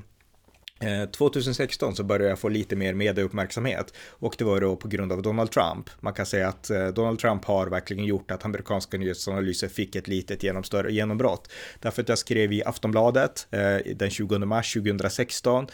[1.12, 5.12] 2016 eh, så började jag få lite mer medieuppmärksamhet och det var då på grund
[5.12, 5.90] av Donald Trump.
[6.00, 10.08] Man kan säga att eh, Donald Trump har verkligen gjort att amerikanska nyhetsanalyser fick ett
[10.08, 11.52] litet genom större genombrott.
[11.80, 15.68] Därför att jag skrev i Aftonbladet eh, den 20 mars 2016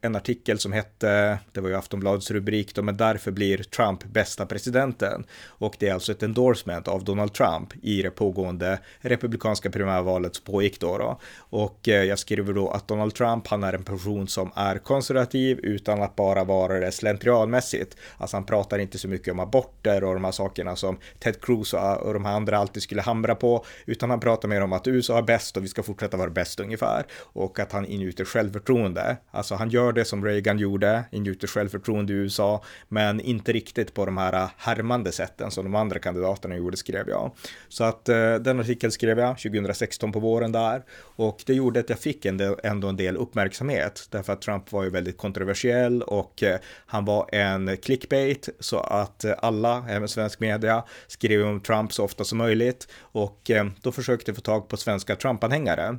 [0.00, 4.46] en artikel som hette, det var ju Aftonbladets rubrik då, men därför blir Trump bästa
[4.46, 5.26] presidenten.
[5.46, 10.44] Och det är alltså ett endorsement av Donald Trump i det pågående republikanska primärvalet som
[10.52, 10.98] pågick då.
[10.98, 11.20] då.
[11.38, 15.58] Och jag skriver då att Donald Trump, han är en person position som är konservativ
[15.62, 17.96] utan att bara vara det slentrianmässigt.
[18.18, 21.74] Alltså han pratar inte så mycket om aborter och de här sakerna som Ted Cruz
[22.00, 25.18] och de här andra alltid skulle hamra på, utan han pratar mer om att USA
[25.18, 27.04] är bäst och vi ska fortsätta vara bäst ungefär.
[27.34, 29.16] Och att han ingjuter självförtroende.
[29.30, 34.04] Alltså han gör det som Reagan gjorde, ingjuter självförtroende i USA, men inte riktigt på
[34.06, 37.30] de här härmande sätten som de andra kandidaterna gjorde, skrev jag.
[37.68, 40.82] Så att eh, den artikeln skrev jag 2016 på våren där
[41.16, 44.72] och det gjorde att jag fick en del, ändå en del uppmärksamhet därför att Trump
[44.72, 50.08] var ju väldigt kontroversiell och eh, han var en clickbait så att eh, alla, även
[50.08, 54.68] svensk media, skrev om Trump så ofta som möjligt och eh, då försökte få tag
[54.68, 55.98] på svenska Trump-anhängare.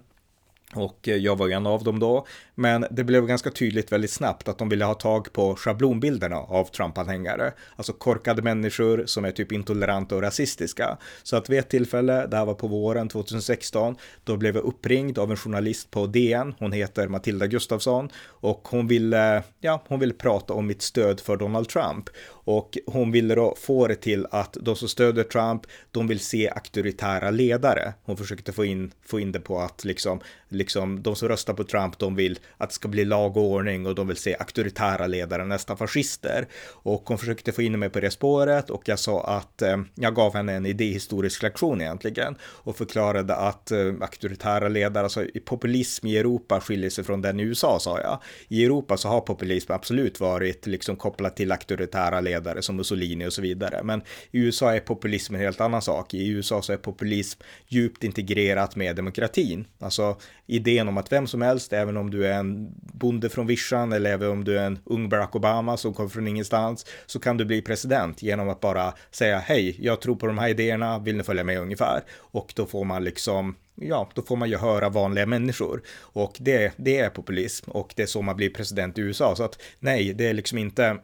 [0.76, 2.26] Och eh, jag var ju en av dem då.
[2.56, 6.66] Men det blev ganska tydligt väldigt snabbt att de ville ha tag på schablonbilderna av
[6.66, 7.52] Trump-anhängare.
[7.76, 10.98] Alltså korkade människor som är typ intoleranta och rasistiska.
[11.24, 15.20] Så att vid ett tillfälle, det här var på våren 2016, då blev jag uppringd
[15.20, 16.54] av en journalist på DN.
[16.60, 21.38] Hon heter Matilda Gustafsson och hon ville, ja, hon ville prata om mitt stöd för
[21.38, 22.10] Donald Trump.
[22.50, 26.50] Och hon ville då få det till att de som stöder Trump, de vill se
[26.50, 27.94] auktoritära ledare.
[28.04, 31.64] Hon försökte få in, få in det på att liksom, liksom de som röstar på
[31.64, 35.08] Trump, de vill att det ska bli lag och ordning och de vill se auktoritära
[35.08, 36.48] ledare, nästan fascister.
[36.74, 40.16] Och hon försökte få in mig på det spåret och jag sa att eh, jag
[40.16, 46.18] gav henne en idéhistorisk lektion egentligen och förklarade att eh, auktoritära ledare, alltså populism i
[46.18, 48.20] Europa skiljer sig från den i USA sa jag.
[48.48, 53.28] I Europa så har populism absolut varit liksom kopplat till auktoritära ledare ledare som Mussolini
[53.28, 53.84] och så vidare.
[53.84, 56.14] Men i USA är populism en helt annan sak.
[56.14, 59.66] I USA så är populism djupt integrerat med demokratin.
[59.80, 63.94] Alltså idén om att vem som helst, även om du är en bonde från vischan
[63.94, 67.38] eller även om du är en ung Barack Obama som kommer från ingenstans, så kan
[67.38, 71.18] du bli president genom att bara säga hej, jag tror på de här idéerna, vill
[71.18, 72.02] ni följa med ungefär?
[72.34, 75.82] Och då får man liksom ja, då får man ju höra vanliga människor.
[76.14, 79.36] Och det, det är populism och det är så man blir president i USA.
[79.36, 80.98] Så att nej, det är liksom inte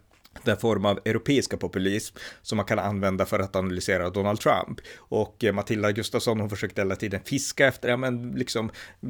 [0.44, 4.80] den form av europeiska populism som man kan använda för att analysera Donald Trump.
[4.98, 9.10] Och eh, Matilda Gustafsson hon försökte hela tiden fiska efter, ja men liksom eh,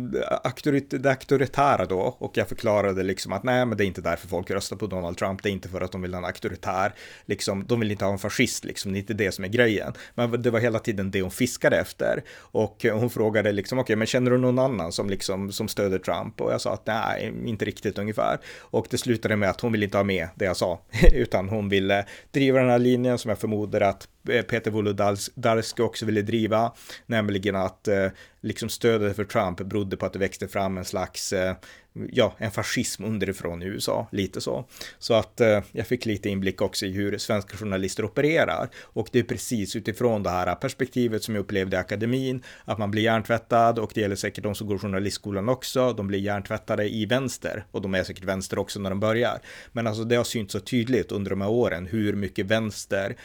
[0.89, 4.51] det auktoritära då och jag förklarade liksom att nej men det är inte därför folk
[4.51, 6.93] röstar på Donald Trump, det är inte för att de vill ha en auktoritär,
[7.25, 9.93] liksom de vill inte ha en fascist liksom, det är inte det som är grejen.
[10.15, 13.83] Men det var hela tiden det hon fiskade efter och eh, hon frågade liksom okej
[13.83, 16.41] okay, men känner du någon annan som liksom som stöder Trump?
[16.41, 18.37] Och jag sa att nej, inte riktigt ungefär.
[18.57, 20.81] Och det slutade med att hon vill inte ha med det jag sa
[21.15, 26.05] utan hon ville driva den här linjen som jag förmodar att Eh, Peter Wolodarski också
[26.05, 26.73] ville driva,
[27.05, 28.07] nämligen att eh,
[28.41, 31.55] liksom stödet för Trump berodde på att det växte fram en slags, eh,
[31.93, 34.65] ja, en fascism underifrån i USA, lite så.
[34.99, 38.69] Så att jag fick lite inblick också i hur svenska journalister opererar.
[38.83, 42.91] Och det är precis utifrån det här perspektivet som jag upplevde i akademin, att man
[42.91, 47.05] blir hjärntvättad och det gäller säkert de som går journalistskolan också, de blir hjärntvättade i
[47.05, 49.39] vänster och de är säkert vänster också när de börjar.
[49.71, 53.15] Men alltså det har synts så tydligt under de här åren hur mycket vänster,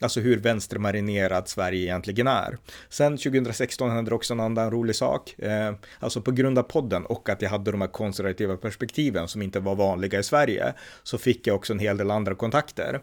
[0.00, 2.58] alltså hur vänstermarinerat Sverige egentligen är.
[2.88, 7.06] Sen 2016 hände det också en annan rolig sak, eh, alltså på grund av podden
[7.06, 11.18] och att jag hade de här konservativa perspektiven som inte var vanliga i Sverige, så
[11.18, 13.00] fick jag också en hel del andra kontakter.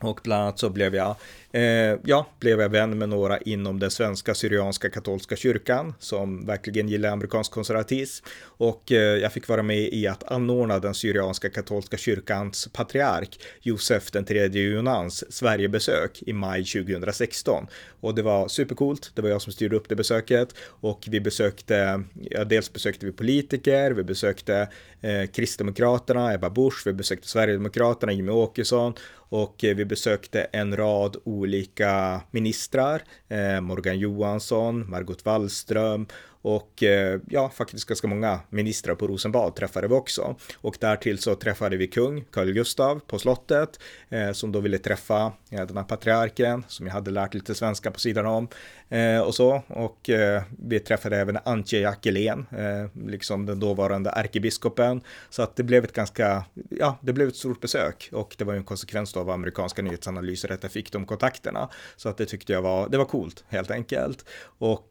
[0.00, 1.16] Och bland annat så blev jag,
[1.52, 6.88] eh, ja, blev jag vän med några inom den svenska syrianska katolska kyrkan som verkligen
[6.88, 8.26] gillar amerikansk konservatism.
[8.42, 14.10] Och eh, jag fick vara med i att anordna den syrianska katolska kyrkans patriark Josef
[14.10, 17.66] den tredje Junans Sverigebesök i maj 2016.
[18.00, 19.10] Och det var supercoolt.
[19.14, 23.12] Det var jag som styrde upp det besöket och vi besökte, ja, dels besökte vi
[23.12, 24.68] politiker, vi besökte
[25.00, 28.94] eh, Kristdemokraterna, Ebba Busch, vi besökte Sverigedemokraterna, Jimmie Åkesson
[29.32, 36.06] och eh, vi besökte en rad olika ministrar, eh, Morgan Johansson, Margot Wallström
[36.42, 40.36] och eh, ja, faktiskt ganska många ministrar på Rosenbad träffade vi också.
[40.56, 43.78] Och därtill så träffade vi kung Carl Gustav på slottet
[44.08, 47.90] eh, som då ville träffa eh, den här patriarken som jag hade lärt lite svenska
[47.90, 48.48] på sidan om
[48.88, 49.62] eh, och så.
[49.66, 55.00] Och eh, vi träffade även Antje Jackelén, eh, liksom den dåvarande ärkebiskopen.
[55.30, 58.52] Så att det blev ett ganska, ja, det blev ett stort besök och det var
[58.52, 61.68] ju en konsekvens då av amerikanska nyhetsanalyser att jag fick de kontakterna.
[61.96, 64.24] Så att det tyckte jag var, det var coolt helt enkelt.
[64.58, 64.88] Och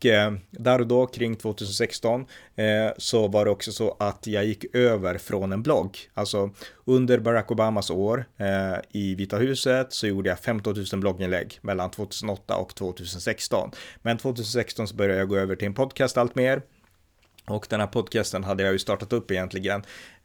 [0.51, 2.25] där och då kring 2016
[2.55, 2.65] eh,
[2.97, 5.97] så var det också så att jag gick över från en blogg.
[6.13, 6.49] Alltså
[6.85, 11.91] under Barack Obamas år eh, i Vita huset så gjorde jag 15 000 blogginlägg mellan
[11.91, 13.71] 2008 och 2016.
[14.01, 16.61] Men 2016 så började jag gå över till en podcast allt mer.
[17.47, 19.83] Och den här podcasten hade jag ju startat upp egentligen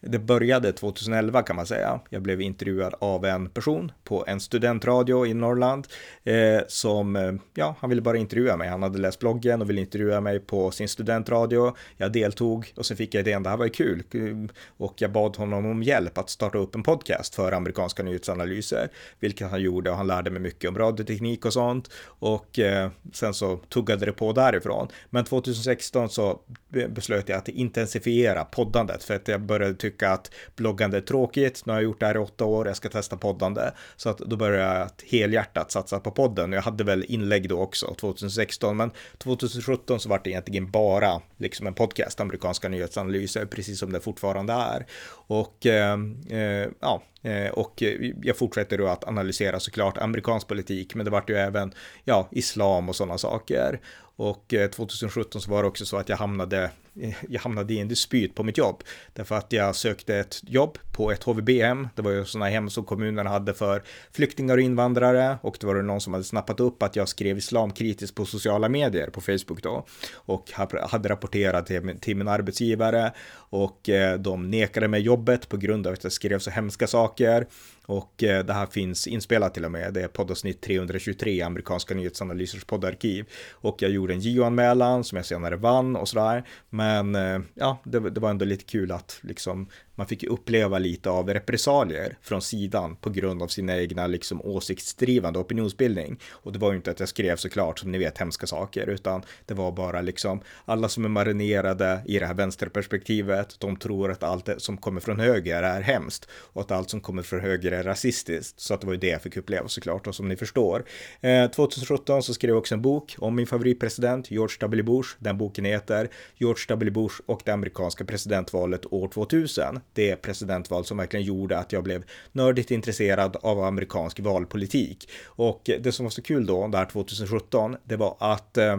[0.08, 2.00] det började 2011 kan man säga.
[2.10, 5.86] Jag blev intervjuad av en person på en studentradio i Norrland
[6.24, 6.34] eh,
[6.68, 8.68] som, eh, ja, han ville bara intervjua mig.
[8.68, 11.76] Han hade läst bloggen och ville intervjua mig på sin studentradio.
[11.96, 14.02] Jag deltog och sen fick jag idén, det här var ju kul.
[14.14, 18.88] Eh, och jag bad honom om hjälp att starta upp en podcast för amerikanska nyhetsanalyser,
[19.20, 21.90] vilket han gjorde och han lärde mig mycket om radioteknik och sånt.
[22.06, 24.88] Och eh, sen så tuggade det på därifrån.
[25.10, 26.40] Men 2016 så
[26.88, 31.66] beslöt jag att intensifiera poddandet för att jag började tycka tycka att bloggande är tråkigt,
[31.66, 33.62] nu har jag gjort det här i åtta år, jag ska testa poddande.
[33.96, 36.52] Så att då började jag helhjärtat satsa på podden.
[36.52, 41.66] Jag hade väl inlägg då också, 2016, men 2017 så var det egentligen bara liksom
[41.66, 44.86] en podcast, amerikanska nyhetsanalyser, precis som det fortfarande är.
[45.28, 45.98] Och eh,
[46.30, 47.82] eh, ja, eh, och
[48.22, 51.72] jag fortsätter då att analysera såklart amerikansk politik, men det vart ju även
[52.04, 53.80] ja, islam och sådana saker.
[54.18, 56.70] Och 2017 eh, så var det också så att jag hamnade
[57.28, 58.84] jag hamnade i en dispyt på mitt jobb.
[59.12, 61.88] Därför att jag sökte ett jobb på ett HVB-hem.
[61.96, 63.82] Det var ju sådana hem som kommunen hade för
[64.12, 67.38] flyktingar och invandrare och det var det någon som hade snappat upp att jag skrev
[67.38, 70.50] islamkritiskt på sociala medier på Facebook då och
[70.90, 71.66] hade rapporterat
[72.00, 76.38] till min arbetsgivare och eh, de nekade mig jobbet på grund av att jag skrev
[76.38, 77.46] så hemska saker
[77.86, 79.94] och eh, det här finns inspelat till och med.
[79.94, 83.24] Det är poddavsnitt 323 amerikanska nyhetsanalysers poddarkiv.
[83.52, 86.48] Och jag gjorde en JO-anmälan som jag senare vann och sådär.
[86.70, 90.78] Men eh, ja, det, det, var ändå lite kul att liksom man fick ju uppleva
[90.78, 96.20] lite av repressalier från sidan på grund av sina egna liksom åsiktsdrivande opinionsbildning.
[96.30, 99.22] Och det var ju inte att jag skrev såklart som ni vet hemska saker, utan
[99.46, 104.22] det var bara liksom alla som är marinerade i det här vänsterperspektivet, de tror att
[104.22, 107.82] allt som kommer från höger är hemskt och att allt som kommer från höger är
[107.82, 108.60] rasistiskt.
[108.60, 110.84] Så att det var ju det jag fick uppleva såklart och som ni förstår.
[111.20, 114.82] Eh, 2017 så skrev jag också en bok om min favoritpresident George W.
[114.82, 115.14] Bush.
[115.18, 116.90] Den boken heter George W.
[116.90, 122.02] Bush och det amerikanska presidentvalet år 2000 det presidentval som verkligen gjorde att jag blev
[122.32, 125.10] nördigt intresserad av amerikansk valpolitik.
[125.24, 128.78] Och det som var så kul då, där 2017, det var att eh,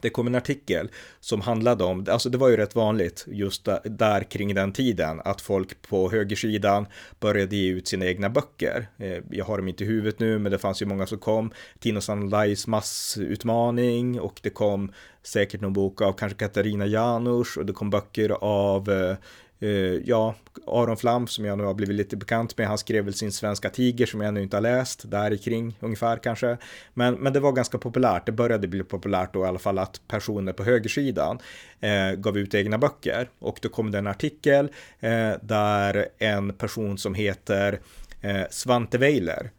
[0.00, 0.88] det kom en artikel
[1.20, 5.40] som handlade om, alltså det var ju rätt vanligt just där, kring den tiden, att
[5.40, 6.86] folk på högersidan
[7.20, 8.86] började ge ut sina egna böcker.
[8.96, 11.52] Eh, jag har dem inte i huvudet nu, men det fanns ju många som kom.
[11.78, 17.72] Tino Sanlais massutmaning och det kom säkert någon bok av kanske Katarina Janouch och det
[17.72, 19.16] kom böcker av eh,
[19.60, 19.68] Eh,
[20.04, 20.34] ja,
[20.66, 23.70] Aron Flam som jag nu har blivit lite bekant med, han skrev väl sin Svenska
[23.70, 26.56] Tiger som jag ännu inte har läst, där kring ungefär kanske.
[26.94, 30.00] Men, men det var ganska populärt, det började bli populärt då i alla fall att
[30.08, 31.38] personer på högersidan
[31.80, 33.28] eh, gav ut egna böcker.
[33.38, 34.68] Och då kom det en artikel
[35.00, 37.78] eh, där en person som heter
[38.24, 39.50] Eh, Svante Weiler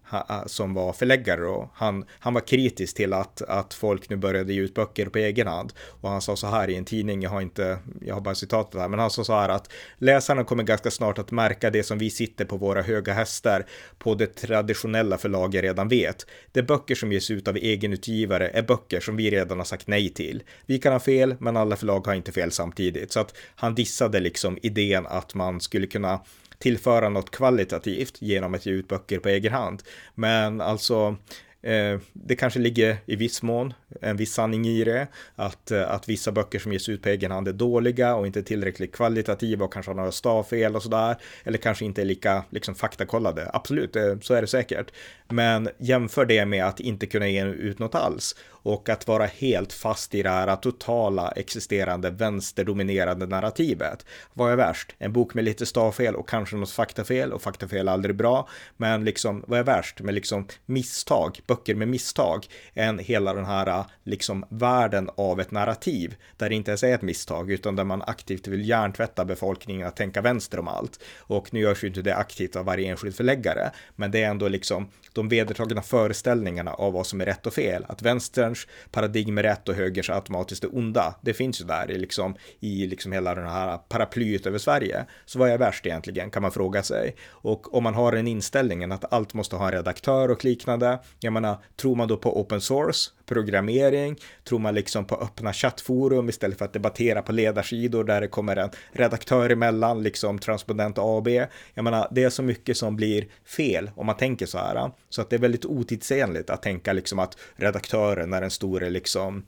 [0.46, 4.60] som var förläggare och han, han var kritisk till att, att folk nu började ge
[4.62, 5.74] ut böcker på egen hand.
[6.02, 8.82] Och han sa så här i en tidning, jag har inte, jag har bara citatet
[8.82, 11.98] här, men han sa så här att läsarna kommer ganska snart att märka det som
[11.98, 13.66] vi sitter på våra höga hästar
[14.00, 16.26] på det traditionella förlaget redan vet.
[16.52, 19.88] Det är böcker som ges ut av egenutgivare är böcker som vi redan har sagt
[19.88, 20.44] nej till.
[20.66, 23.12] Vi kan ha fel, men alla förlag har inte fel samtidigt.
[23.12, 26.20] Så att han dissade liksom idén att man skulle kunna
[26.60, 29.84] tillföra något kvalitativt genom att ge ut böcker på egen hand.
[30.16, 31.16] Men alltså,
[31.62, 36.10] eh, det kanske ligger i viss mån en viss sanning i det, att, eh, att
[36.10, 39.74] vissa böcker som ges ut på egen hand är dåliga och inte tillräckligt kvalitativa och
[39.74, 43.50] kanske har några stavfel och sådär, eller kanske inte är lika liksom, faktakollade.
[43.54, 44.92] Absolut, eh, så är det säkert.
[45.30, 48.36] Men jämför det med att inte kunna ge ut något alls
[48.66, 54.06] och att vara helt fast i det här totala existerande vänsterdominerade narrativet.
[54.34, 54.96] Vad är värst?
[54.98, 58.50] En bok med lite stavfel och kanske något faktafel och faktafel är aldrig bra.
[58.78, 63.86] Men liksom, vad är värst med liksom misstag, böcker med misstag, än hela den här
[64.04, 68.02] liksom världen av ett narrativ där det inte ens är ett misstag utan där man
[68.02, 71.00] aktivt vill hjärntvätta befolkningen att tänka vänster om allt.
[71.20, 74.48] Och nu görs ju inte det aktivt av varje enskild förläggare, men det är ändå
[74.48, 77.86] liksom de vedertagna föreställningarna av vad som är rätt och fel.
[77.90, 81.16] Att vänsterns paradigm är rätt och högers automatiskt är onda.
[81.22, 85.06] Det finns ju där i liksom, i liksom hela den här paraplyet över Sverige.
[85.26, 87.16] Så vad är värst egentligen kan man fråga sig.
[87.28, 91.00] Och om man har den inställningen att allt måste ha en redaktör och liknande.
[91.20, 93.12] Jag menar, tror man då på open source?
[93.26, 98.28] programmering, tror man liksom på öppna chattforum istället för att debattera på ledarsidor där det
[98.28, 101.28] kommer en redaktör emellan, liksom Transponent AB.
[101.74, 104.92] Jag menar, det är så mycket som blir fel om man tänker så här.
[105.10, 109.44] Så att det är väldigt otidsenligt att tänka liksom att redaktören är en stor liksom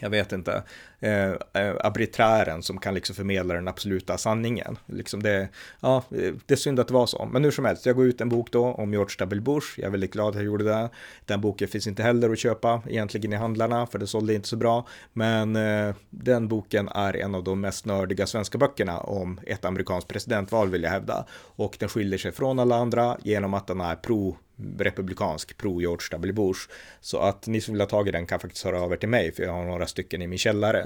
[0.00, 0.62] jag vet inte,
[1.00, 1.36] eh, eh
[1.80, 4.78] arbitären som kan liksom förmedla den absoluta sanningen.
[4.86, 5.48] Liksom det,
[5.80, 6.04] ja,
[6.46, 8.28] det är synd att det var så, men hur som helst, jag går ut en
[8.28, 9.40] bok då om George W.
[9.40, 9.74] Bush.
[9.76, 10.88] Jag är väldigt glad att jag gjorde det.
[11.24, 14.56] Den boken finns inte heller att köpa egentligen i handlarna, för det sålde inte så
[14.56, 14.86] bra.
[15.12, 20.08] Men eh, den boken är en av de mest nördiga svenska böckerna om ett amerikanskt
[20.10, 21.24] presidentval vill jag hävda.
[21.38, 24.36] Och den skiljer sig från alla andra genom att den är pro
[24.78, 26.32] republikansk pro George W.
[26.32, 26.60] Bush.
[27.00, 29.32] Så att ni som vill ha tag i den kan faktiskt höra över till mig
[29.32, 30.85] för jag har några stycken i min källare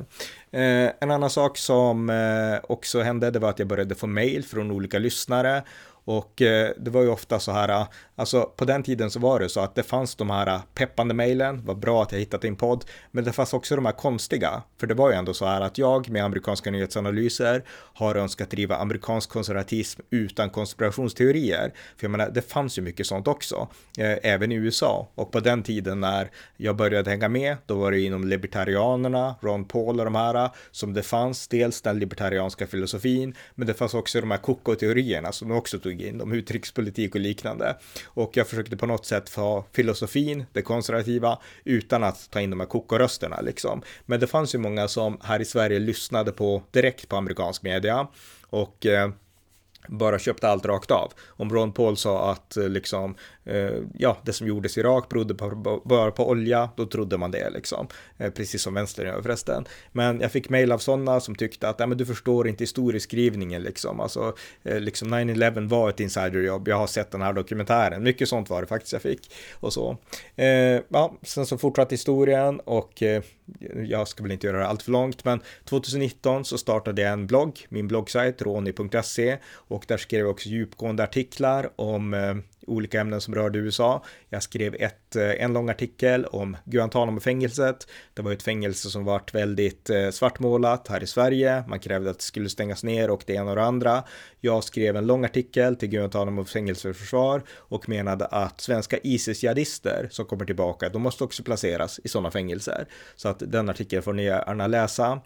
[0.50, 4.44] Eh, en annan sak som eh, också hände, det var att jag började få mail
[4.44, 5.62] från olika lyssnare
[6.04, 7.86] och eh, det var ju ofta så här, eh,
[8.16, 11.14] alltså på den tiden så var det så att det fanns de här eh, peppande
[11.14, 14.62] mejlen, vad bra att jag hittat din podd, men det fanns också de här konstiga,
[14.80, 18.76] för det var ju ändå så här att jag med amerikanska nyhetsanalyser har önskat driva
[18.76, 24.52] amerikansk konservatism utan konspirationsteorier, för jag menar, det fanns ju mycket sånt också, eh, även
[24.52, 28.28] i USA, och på den tiden när jag började hänga med, då var det inom
[28.28, 33.74] libertarianerna, Ron Paul och de här, som det fanns dels den libertarianska filosofin, men det
[33.74, 37.76] fanns också de här koko-teorierna som också tog ideologin, om utrikespolitik och liknande.
[38.06, 42.60] Och jag försökte på något sätt få filosofin, det konservativa, utan att ta in de
[42.60, 43.82] här kokorösterna liksom.
[44.06, 48.08] Men det fanns ju många som här i Sverige lyssnade på direkt på amerikansk media
[48.50, 49.10] och eh,
[49.88, 51.12] bara köpte allt rakt av.
[51.38, 53.14] Om Ron Paul sa att eh, liksom
[53.44, 57.30] Eh, ja, det som gjordes i Irak berodde på, bara på olja, då trodde man
[57.30, 57.86] det liksom.
[58.18, 59.64] Eh, precis som vänstern gör förresten.
[59.92, 63.62] Men jag fick mejl av sådana som tyckte att, nej men du förstår inte historieskrivningen
[63.62, 64.00] liksom.
[64.00, 68.02] Alltså, eh, liksom 9-11 var ett insiderjobb, jag har sett den här dokumentären.
[68.02, 69.32] Mycket sånt var det faktiskt jag fick.
[69.60, 69.96] Och så.
[70.88, 73.02] ja, sen så fortsatte historien och
[73.74, 77.26] jag ska väl inte göra det allt för långt, men 2019 så startade jag en
[77.26, 82.10] blogg, min bloggsajt roni.se och där skrev jag också djupgående artiklar om
[82.70, 84.04] olika ämnen som rörde USA.
[84.28, 87.86] Jag skrev ett, eh, en lång artikel om Guantanamo-fängelset.
[88.14, 91.64] Det var ett fängelse som varit väldigt eh, svartmålat här i Sverige.
[91.68, 94.02] Man krävde att det skulle stängas ner och det ena och det andra.
[94.40, 100.44] Jag skrev en lång artikel till Guantanamo fängelseförsvar och menade att svenska ISIS-jihadister som kommer
[100.44, 102.86] tillbaka, de måste också placeras i sådana fängelser.
[103.16, 105.20] Så att den artikeln får ni gärna läsa.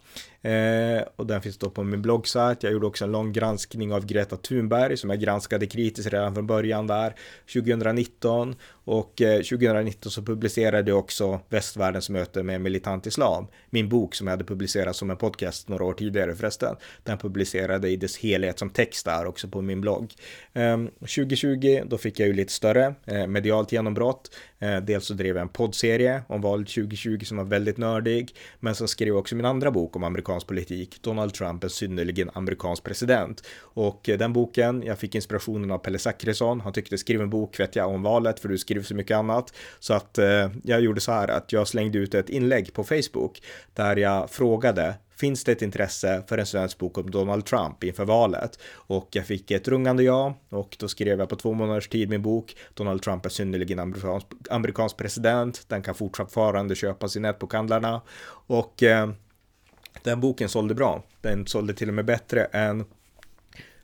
[0.45, 2.63] Eh, och den finns då på min bloggsajt.
[2.63, 6.47] Jag gjorde också en lång granskning av Greta Thunberg som jag granskade kritiskt redan från
[6.47, 7.15] början där
[7.53, 8.55] 2019
[8.85, 9.15] och
[9.49, 14.31] 2019 eh, så publicerade jag också Västvärldens möte med militant islam, min bok som jag
[14.31, 16.75] hade publicerat som en podcast några år tidigare förresten.
[17.03, 20.11] Den publicerade i dess helhet som text där också på min blogg.
[20.99, 24.35] 2020 ehm, då fick jag ju lite större eh, medialt genombrott.
[24.59, 28.75] Eh, dels så drev jag en poddserie om valet 2020 som var väldigt nördig, men
[28.75, 32.83] sen skrev jag också min andra bok om amerikansk politik, Donald Trump, en synnerligen amerikansk
[32.83, 33.47] president.
[33.59, 37.75] Och den boken, jag fick inspirationen av Pelle Zackrisson, han tyckte skriv en bok vet
[37.75, 39.53] jag om valet för du skrev skriver så mycket annat.
[39.79, 43.41] Så att eh, jag gjorde så här att jag slängde ut ett inlägg på Facebook
[43.73, 48.05] där jag frågade Finns det ett intresse för en svensk bok om Donald Trump inför
[48.05, 48.59] valet?
[48.73, 52.21] Och jag fick ett rungande ja och då skrev jag på två månaders tid min
[52.21, 55.63] bok Donald Trump är synnerligen amerikansk, amerikansk president.
[55.67, 58.01] Den kan fortfarande köpas i nätbokhandlarna
[58.47, 59.09] och eh,
[60.03, 61.03] den boken sålde bra.
[61.21, 62.85] Den sålde till och med bättre än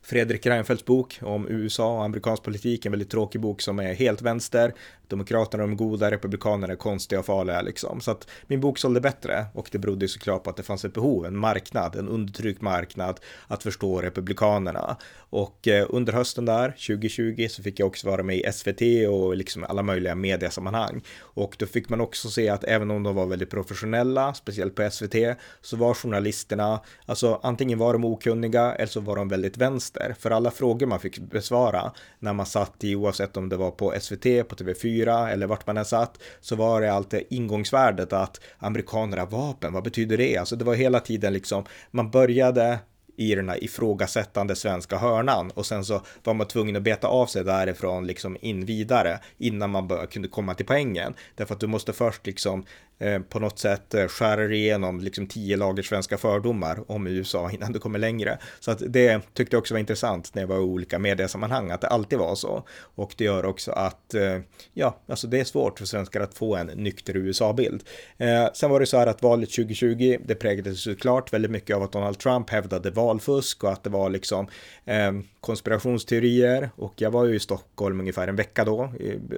[0.04, 4.22] Fredrik Reinfeldts bok om USA och amerikansk politik, en väldigt tråkig bok som är helt
[4.22, 4.74] vänster.
[5.08, 8.00] Demokraterna är de goda, republikanerna är konstiga och farliga liksom.
[8.00, 10.84] Så att min bok sålde bättre och det berodde ju såklart på att det fanns
[10.84, 14.96] ett behov, en marknad, en undertryckt marknad att förstå republikanerna.
[15.30, 18.80] Och eh, under hösten där, 2020, så fick jag också vara med i SVT
[19.10, 21.02] och liksom alla möjliga mediasammanhang.
[21.20, 24.90] Och då fick man också se att även om de var väldigt professionella, speciellt på
[24.90, 25.14] SVT,
[25.60, 30.14] så var journalisterna, alltså antingen var de okunniga eller så var de väldigt vänster journalister.
[30.20, 33.92] För alla frågor man fick besvara när man satt i, oavsett om det var på
[34.00, 39.16] SVT, på TV4 eller vart man än satt, så var det alltid ingångsvärdet att amerikaner
[39.18, 40.36] har vapen, vad betyder det?
[40.36, 42.78] Alltså det var hela tiden liksom, man började
[43.16, 47.26] i den här ifrågasättande svenska hörnan och sen så var man tvungen att beta av
[47.26, 51.14] sig därifrån liksom in vidare innan man kunde komma till poängen.
[51.36, 52.64] Därför att du måste först liksom
[52.98, 57.72] Eh, på något sätt eh, skärer igenom liksom tio lager svenska fördomar om USA innan
[57.72, 58.38] du kommer längre.
[58.60, 61.80] Så att det tyckte jag också var intressant när jag var i olika mediesammanhang, att
[61.80, 62.64] det alltid var så.
[62.72, 64.38] Och det gör också att, eh,
[64.74, 67.84] ja, alltså det är svårt för svenskar att få en nykter USA-bild.
[68.18, 71.82] Eh, sen var det så här att valet 2020, det präglades såklart väldigt mycket av
[71.82, 74.46] att Donald Trump hävdade valfusk och att det var liksom
[74.84, 78.92] eh, konspirationsteorier och jag var ju i Stockholm ungefär en vecka då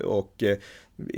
[0.05, 0.43] och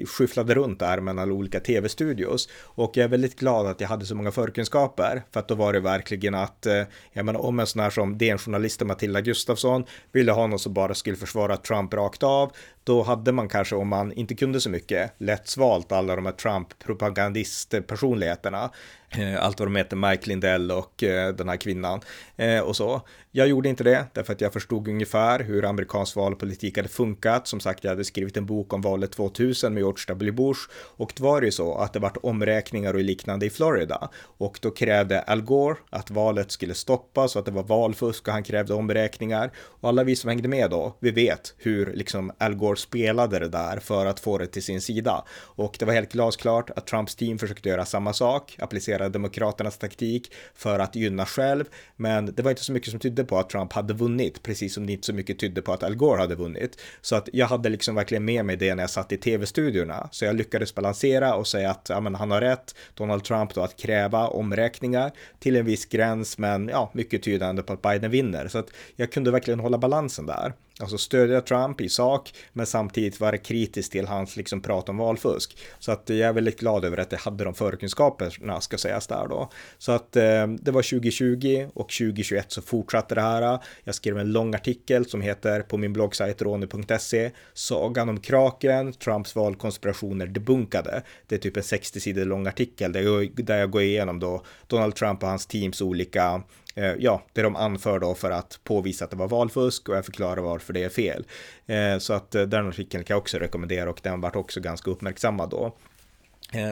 [0.07, 2.49] skyfflade runt där mellan olika tv-studios.
[2.64, 5.72] Och jag är väldigt glad att jag hade så många förkunskaper, för att då var
[5.72, 10.33] det verkligen att, eh, jag menar om en sån här som DN-journalisten Matilda Gustafsson ville
[10.33, 12.53] ha någon som bara skulle försvara Trump rakt av,
[12.85, 16.33] då hade man kanske, om man inte kunde så mycket, lätt svalt alla de här
[16.33, 18.70] Trump-propagandist-personligheterna.
[19.11, 22.01] Eh, allt vad de heter, Mike Lindell och eh, den här kvinnan
[22.37, 23.03] eh, och så.
[23.31, 27.47] Jag gjorde inte det därför att jag förstod ungefär hur amerikansk valpolitik hade funkat.
[27.47, 30.33] Som sagt, jag hade skrivit en bok om valet 2000 med George W.
[30.33, 34.59] Bush och det var ju så att det vart omräkningar och liknande i Florida och
[34.63, 38.43] då krävde Al Gore att valet skulle stoppas och att det var valfusk och han
[38.43, 42.77] krävde omräkningar och alla vi som hängde med då, vi vet hur liksom Al Gore
[42.77, 46.71] spelade det där för att få det till sin sida och det var helt glasklart
[46.71, 51.65] att Trumps team försökte göra samma sak, applicera kritisera demokraternas taktik för att gynna själv,
[51.97, 54.87] men det var inte så mycket som tydde på att Trump hade vunnit, precis som
[54.87, 56.79] det inte så mycket tydde på att Al Gore hade vunnit.
[57.03, 60.25] Så att jag hade liksom verkligen med mig det när jag satt i tv-studiorna, så
[60.27, 63.77] jag lyckades balansera och säga att ja, men han har rätt, Donald Trump då att
[63.77, 68.49] kräva omräkningar till en viss gräns, men ja, mycket tydande på att Biden vinner.
[68.49, 73.20] Så att jag kunde verkligen hålla balansen där alltså stödja Trump i sak, men samtidigt
[73.20, 75.59] vara kritisk till hans liksom prat om valfusk.
[75.79, 79.27] Så att jag är väldigt glad över att det hade de förkunskaperna ska sägas där
[79.29, 79.51] då.
[79.79, 83.59] Så att eh, det var 2020 och 2021 så fortsatte det här.
[83.85, 89.37] Jag skrev en lång artikel som heter på min bloggsajt ronny.se Sagan om kraken, Trumps
[89.37, 91.03] valkonspirationer debunkade.
[91.27, 94.43] Det är typ en 60 sidor lång artikel där jag, där jag går igenom då
[94.66, 96.43] Donald Trump och hans teams olika
[96.79, 100.05] Eh, ja, det de anför då för att påvisa att det var valfusk och jag
[100.05, 101.24] förklarar varför det är fel.
[101.66, 104.91] Eh, så att eh, den artikeln kan jag också rekommendera och den vart också ganska
[104.91, 105.77] uppmärksammad då.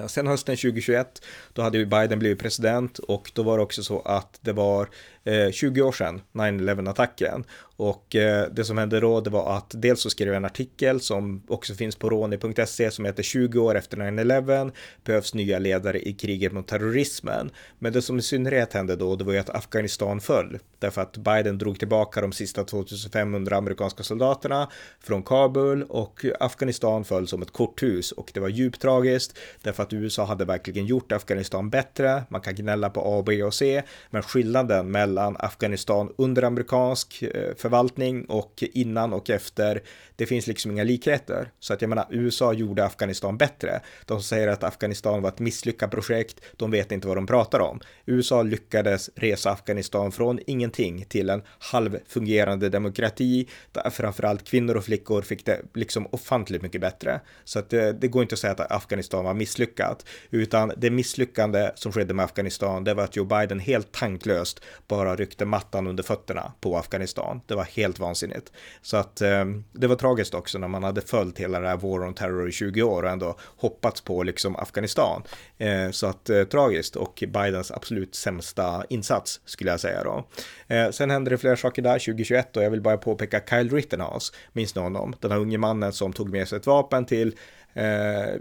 [0.06, 4.00] Sen hösten 2021, då hade ju Biden blivit president och då var det också så
[4.00, 4.88] att det var
[5.24, 7.44] eh, 20 år sedan, 9-11-attacken.
[7.76, 11.00] Och eh, det som hände då, det var att dels så skrev jag en artikel
[11.00, 14.72] som också finns på roni.se som heter 20 år efter 9-11
[15.04, 17.50] behövs nya ledare i kriget mot terrorismen.
[17.78, 20.58] Men det som i synnerhet hände då, det var ju att Afghanistan föll.
[20.78, 24.70] Därför att Biden drog tillbaka de sista 2500 amerikanska soldaterna
[25.00, 29.92] från Kabul och Afghanistan föll som ett korthus och det var djupt tragiskt därför att
[29.92, 32.22] USA hade verkligen gjort Afghanistan bättre.
[32.30, 37.22] Man kan gnälla på A, B och C, men skillnaden mellan mellan Afghanistan under amerikansk
[37.22, 39.82] eh, förvaltning och innan och efter.
[40.16, 41.50] Det finns liksom inga likheter.
[41.60, 43.80] Så att jag menar, USA gjorde Afghanistan bättre.
[44.06, 47.80] De säger att Afghanistan var ett misslyckat projekt, de vet inte vad de pratar om.
[48.06, 55.22] USA lyckades resa Afghanistan från ingenting till en halvfungerande demokrati, där framförallt kvinnor och flickor
[55.22, 57.20] fick det liksom ofantligt mycket bättre.
[57.44, 60.90] Så att det, eh, det går inte att säga att Afghanistan var misslyckat, utan det
[60.90, 65.44] misslyckande som skedde med Afghanistan, det var att Joe Biden helt tanklöst bara bara ryckte
[65.44, 67.40] mattan under fötterna på Afghanistan.
[67.46, 68.52] Det var helt vansinnigt.
[68.82, 72.06] Så att eh, det var tragiskt också när man hade följt hela det här War
[72.06, 75.22] on Terror i 20 år och ändå hoppats på liksom Afghanistan.
[75.58, 80.26] Eh, så att eh, tragiskt och Bidens absolut sämsta insats skulle jag säga då.
[80.74, 84.32] Eh, sen hände det flera saker där 2021 och jag vill bara påpeka Kyle Rittenhouse,
[84.52, 85.14] minns ni honom?
[85.20, 87.36] Den här unge mannen som tog med sig ett vapen till,
[87.72, 87.84] eh,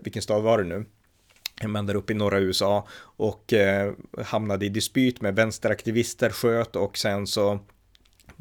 [0.03, 0.85] vilken stad var det nu?
[1.61, 2.87] men där uppe i norra USA
[3.17, 3.93] och eh,
[4.25, 7.59] hamnade i dispyt med vänsteraktivister, sköt och sen så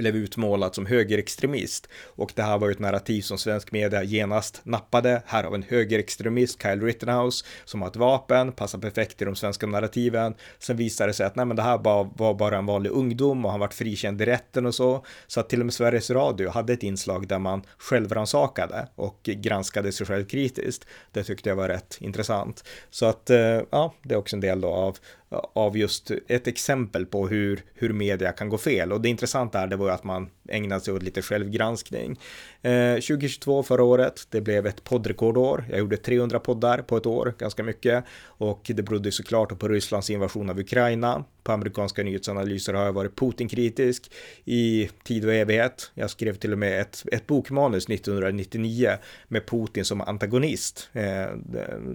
[0.03, 1.89] blev utmålad som högerextremist.
[2.15, 5.23] Och det här var ju ett narrativ som svensk media genast nappade.
[5.27, 9.37] Här har vi en högerextremist, Kyle Rittenhouse, som har ett vapen, passar perfekt i de
[9.37, 10.35] svenska narrativen.
[10.59, 13.45] Sen visade det sig att nej men det här bara, var bara en vanlig ungdom
[13.45, 15.05] och han vart frikänd i rätten och så.
[15.27, 19.93] Så att till och med Sveriges Radio hade ett inslag där man självransakade och granskade
[19.93, 20.85] sig själv kritiskt.
[21.13, 22.65] Det tyckte jag var rätt intressant.
[22.91, 24.99] Så att eh, ja, det är också en del då av
[25.53, 28.93] av just ett exempel på hur, hur media kan gå fel.
[28.93, 32.19] Och det intressanta här, det var ju att man ägnade sig åt lite självgranskning.
[32.63, 35.65] 2022 eh, förra året, det blev ett poddrekordår.
[35.71, 38.05] Jag gjorde 300 poddar på ett år, ganska mycket.
[38.25, 41.25] Och det berodde såklart på Rysslands invasion av Ukraina.
[41.45, 44.11] På amerikanska nyhetsanalyser har jag varit Putin-kritisk
[44.45, 45.91] i tid och evighet.
[45.95, 48.91] Jag skrev till och med ett, ett bokmanus 1999
[49.29, 50.89] med Putin som antagonist.
[50.93, 51.03] Eh,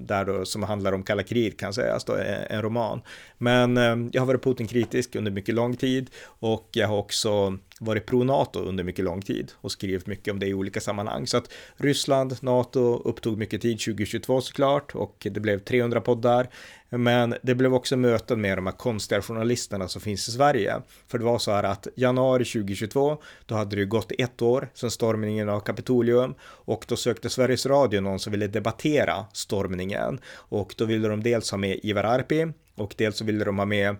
[0.02, 2.16] där då, som handlar om kalla kriget kan sägas då,
[2.50, 3.02] en roman.
[3.38, 6.10] Men eh, jag har varit Putin-kritisk under mycket lång tid
[6.40, 10.48] och jag har också varit pro-NATO under mycket lång tid och skrivit mycket om det
[10.48, 11.28] i olika sammanhang.
[11.28, 16.48] Så att Ryssland, NATO upptog mycket tid 2022 såklart och det blev 300 poddar.
[16.90, 20.76] Men det blev också möten med de här konstiga journalisterna som finns i Sverige.
[21.08, 24.70] För det var så här att januari 2022, då hade det ju gått ett år
[24.74, 30.74] sedan stormningen av Kapitolium och då sökte Sveriges Radio någon som ville debattera stormningen och
[30.78, 33.96] då ville de dels ha med Ivar Arpi och dels så ville de ha med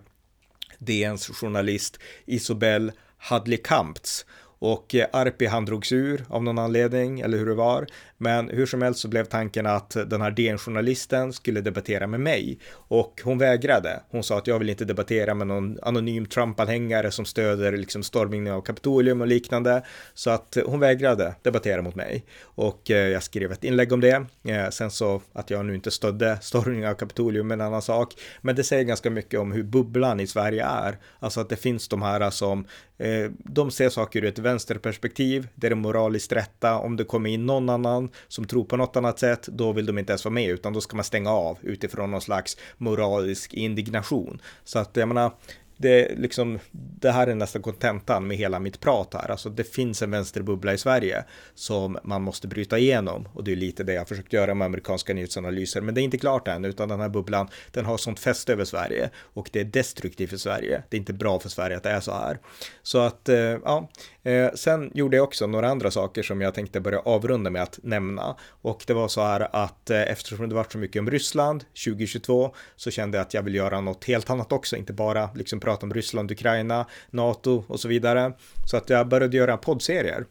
[0.78, 4.24] DNs journalist Isobel Hadley Kamptz.
[4.60, 7.86] Och Arpi eh, han drogs ur av någon anledning, eller hur det var.
[8.20, 12.58] Men hur som helst så blev tanken att den här DN-journalisten skulle debattera med mig.
[12.72, 14.00] Och hon vägrade.
[14.10, 18.54] Hon sa att jag vill inte debattera med någon anonym Trump-anhängare som stöder liksom stormningen
[18.54, 19.82] av Kapitolium och liknande.
[20.14, 22.24] Så att hon vägrade debattera mot mig.
[22.42, 24.26] Och eh, jag skrev ett inlägg om det.
[24.44, 28.14] Eh, sen så att jag nu inte stödde stormningen av Kapitolium är en annan sak.
[28.40, 30.98] Men det säger ganska mycket om hur bubblan i Sverige är.
[31.18, 32.66] Alltså att det finns de här som
[32.98, 36.78] Eh, de ser saker ur ett vänsterperspektiv, det är det moraliskt rätta.
[36.78, 39.98] Om det kommer in någon annan som tror på något annat sätt, då vill de
[39.98, 44.42] inte ens vara med, utan då ska man stänga av utifrån någon slags moralisk indignation.
[44.64, 45.30] Så att jag menar,
[45.78, 49.30] det, liksom, det här är nästan kontentan med hela mitt prat här.
[49.30, 51.24] Alltså det finns en vänsterbubbla i Sverige
[51.54, 55.14] som man måste bryta igenom och det är lite det jag försökt göra med amerikanska
[55.14, 55.80] nyhetsanalyser.
[55.80, 58.64] Men det är inte klart än utan den här bubblan den har sånt fäste över
[58.64, 60.82] Sverige och det är destruktivt för Sverige.
[60.88, 62.38] Det är inte bra för Sverige att det är så här.
[62.82, 63.88] Så att eh, ja,
[64.28, 67.78] Eh, sen gjorde jag också några andra saker som jag tänkte börja avrunda med att
[67.82, 68.36] nämna.
[68.42, 72.54] Och det var så här att eh, eftersom det varit så mycket om Ryssland 2022
[72.76, 75.86] så kände jag att jag vill göra något helt annat också, inte bara liksom prata
[75.86, 78.32] om Ryssland, Ukraina, NATO och så vidare.
[78.66, 80.24] Så att jag började göra poddserier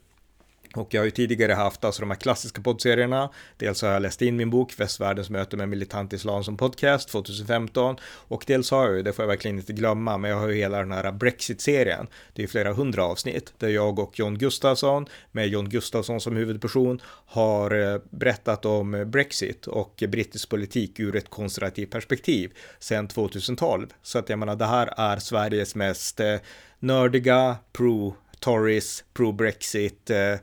[0.78, 3.30] och jag har ju tidigare haft alltså de här klassiska poddserierna.
[3.58, 7.96] Dels har jag läst in min bok Västvärldens möte med militant islam som podcast 2015.
[8.04, 10.56] Och dels har jag ju, det får jag verkligen inte glömma, men jag har ju
[10.56, 12.08] hela den här Brexit-serien.
[12.34, 16.36] Det är ju flera hundra avsnitt där jag och John Gustafsson med John Gustafsson som
[16.36, 23.08] huvudperson har eh, berättat om eh, Brexit och brittisk politik ur ett konservativt perspektiv sedan
[23.08, 23.88] 2012.
[24.02, 26.36] Så att jag menar, det här är Sveriges mest eh,
[26.80, 30.36] nördiga pro Tories, pro-Brexit, eh,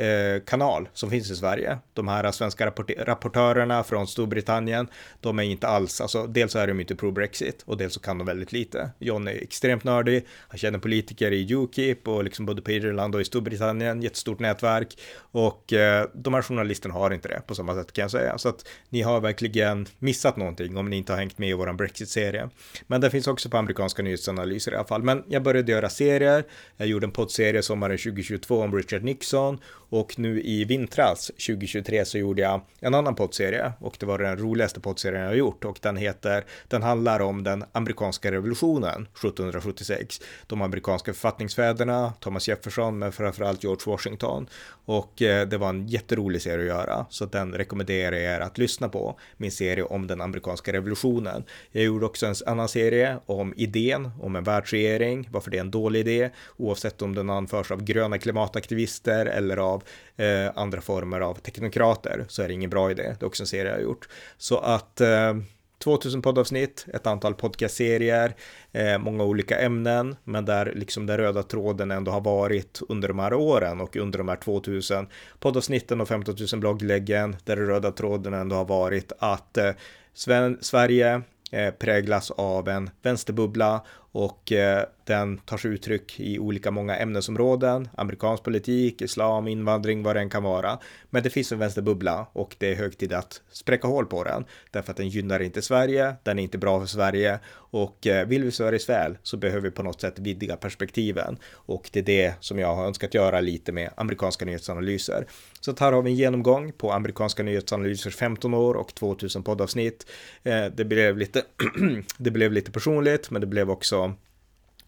[0.00, 1.78] Eh, kanal som finns i Sverige.
[1.94, 2.66] De här svenska
[2.98, 4.88] rapportörerna från Storbritannien,
[5.20, 8.26] de är inte alls, alltså dels är de inte pro-Brexit och dels så kan de
[8.26, 8.90] väldigt lite.
[8.98, 13.20] John är extremt nördig, han känner politiker i Ukip och liksom både på Irland och
[13.20, 17.92] i Storbritannien, jättestort nätverk och eh, de här journalisterna har inte det på samma sätt
[17.92, 18.38] kan jag säga.
[18.38, 21.76] Så att ni har verkligen missat någonting om ni inte har hängt med i våran
[21.76, 22.48] Brexit-serie.
[22.86, 25.02] Men det finns också på amerikanska nyhetsanalyser i alla fall.
[25.02, 26.44] Men jag började göra serier,
[26.76, 29.58] jag gjorde en poddserie sommaren 2022 om Richard Nixon
[29.90, 34.38] och nu i vintras 2023 så gjorde jag en annan poddserie och det var den
[34.38, 40.20] roligaste poddserien jag har gjort och den heter, den handlar om den amerikanska revolutionen 1776.
[40.46, 44.48] De amerikanska författningsfäderna, Thomas Jefferson men framförallt George Washington.
[44.84, 48.58] Och eh, det var en jätterolig serie att göra så den rekommenderar jag er att
[48.58, 51.44] lyssna på, min serie om den amerikanska revolutionen.
[51.70, 55.70] Jag gjorde också en annan serie om idén om en världsregering, varför det är en
[55.70, 59.77] dålig idé, oavsett om den anförs av gröna klimataktivister eller av
[60.16, 63.02] av eh, andra former av teknokrater så är det ingen bra idé.
[63.02, 64.08] Det är också en serie jag har gjort.
[64.38, 65.34] Så att eh,
[65.78, 68.34] 2000 poddavsnitt, ett antal podcastserier,
[68.72, 73.18] eh, många olika ämnen, men där liksom den röda tråden ändå har varit under de
[73.18, 75.08] här åren och under de här 2000
[75.38, 79.70] poddavsnitten och 15 000 bloggläggen, där den röda tråden ändå har varit att eh,
[80.14, 81.22] Sven Sverige
[81.52, 83.80] eh, präglas av en vänsterbubbla
[84.12, 90.16] och eh, den tar sig uttryck i olika många ämnesområden, amerikansk politik, islam, invandring, vad
[90.16, 90.78] det än kan vara.
[91.10, 94.44] Men det finns en vänsterbubbla och det är hög tid att spräcka hål på den
[94.70, 98.44] därför att den gynnar inte Sverige, den är inte bra för Sverige och eh, vill
[98.44, 102.34] vi Sveriges väl så behöver vi på något sätt vidga perspektiven och det är det
[102.40, 105.26] som jag har önskat göra lite med amerikanska nyhetsanalyser.
[105.60, 110.06] Så här har vi en genomgång på amerikanska nyhetsanalyser 15 år och 2000 poddavsnitt.
[110.42, 111.42] Eh, det blev lite,
[112.18, 114.07] det blev lite personligt, men det blev också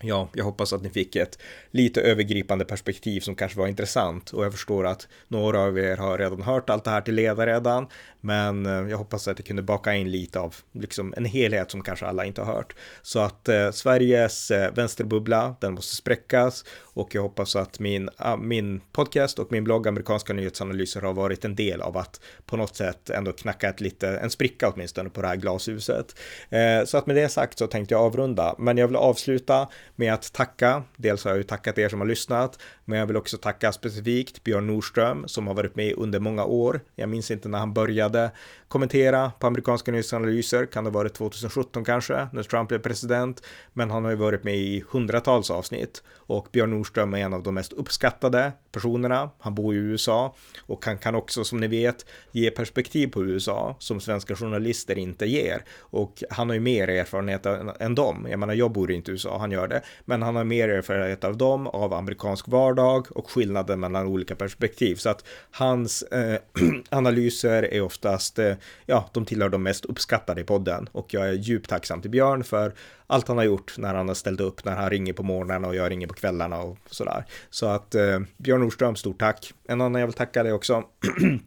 [0.03, 1.39] Ja, jag hoppas att ni fick ett
[1.71, 6.19] lite övergripande perspektiv som kanske var intressant och jag förstår att några av er har
[6.19, 7.87] redan hört allt det här till leda redan,
[8.21, 11.83] men eh, jag hoppas att det kunde baka in lite av liksom en helhet som
[11.83, 12.75] kanske alla inte har hört.
[13.03, 18.37] Så att eh, Sveriges eh, vänsterbubbla, den måste spräckas och jag hoppas att min, äh,
[18.37, 22.77] min podcast och min blogg Amerikanska nyhetsanalyser har varit en del av att på något
[22.77, 26.17] sätt ändå knacka ett lite, en spricka åtminstone på det här glashuset.
[26.51, 29.69] Eh, så att med det sagt så tänkte jag avrunda, men jag vill avsluta
[30.01, 30.83] med att tacka.
[30.97, 34.45] Dels har jag ju tackat er som har lyssnat, men jag vill också tacka specifikt
[34.45, 36.81] Björn Nordström som har varit med under många år.
[36.95, 38.31] Jag minns inte när han började,
[38.71, 43.43] kommentera på amerikanska nyhetsanalyser, kan det ha varit 2017 kanske, när Trump blev president,
[43.73, 47.43] men han har ju varit med i hundratals avsnitt och Björn Nordström är en av
[47.43, 49.31] de mest uppskattade personerna.
[49.39, 53.77] Han bor i USA och han kan också, som ni vet, ge perspektiv på USA
[53.79, 57.47] som svenska journalister inte ger och han har ju mer erfarenhet
[57.81, 58.27] än dem.
[58.31, 61.25] Jag menar, jag bor inte i USA, han gör det, men han har mer erfarenhet
[61.25, 66.39] av dem, av amerikansk vardag och skillnaden mellan olika perspektiv så att hans eh,
[66.89, 68.55] analyser är oftast eh,
[68.87, 72.45] ja, de tillhör de mest uppskattade i podden och jag är djupt tacksam till Björn
[72.45, 72.75] för
[73.07, 75.75] allt han har gjort när han har ställt upp, när han ringer på morgonen och
[75.77, 77.25] jag ringer på kvällarna och sådär.
[77.51, 79.55] Så att eh, Björn Nordström, stort tack.
[79.69, 80.85] En annan jag vill tacka dig också.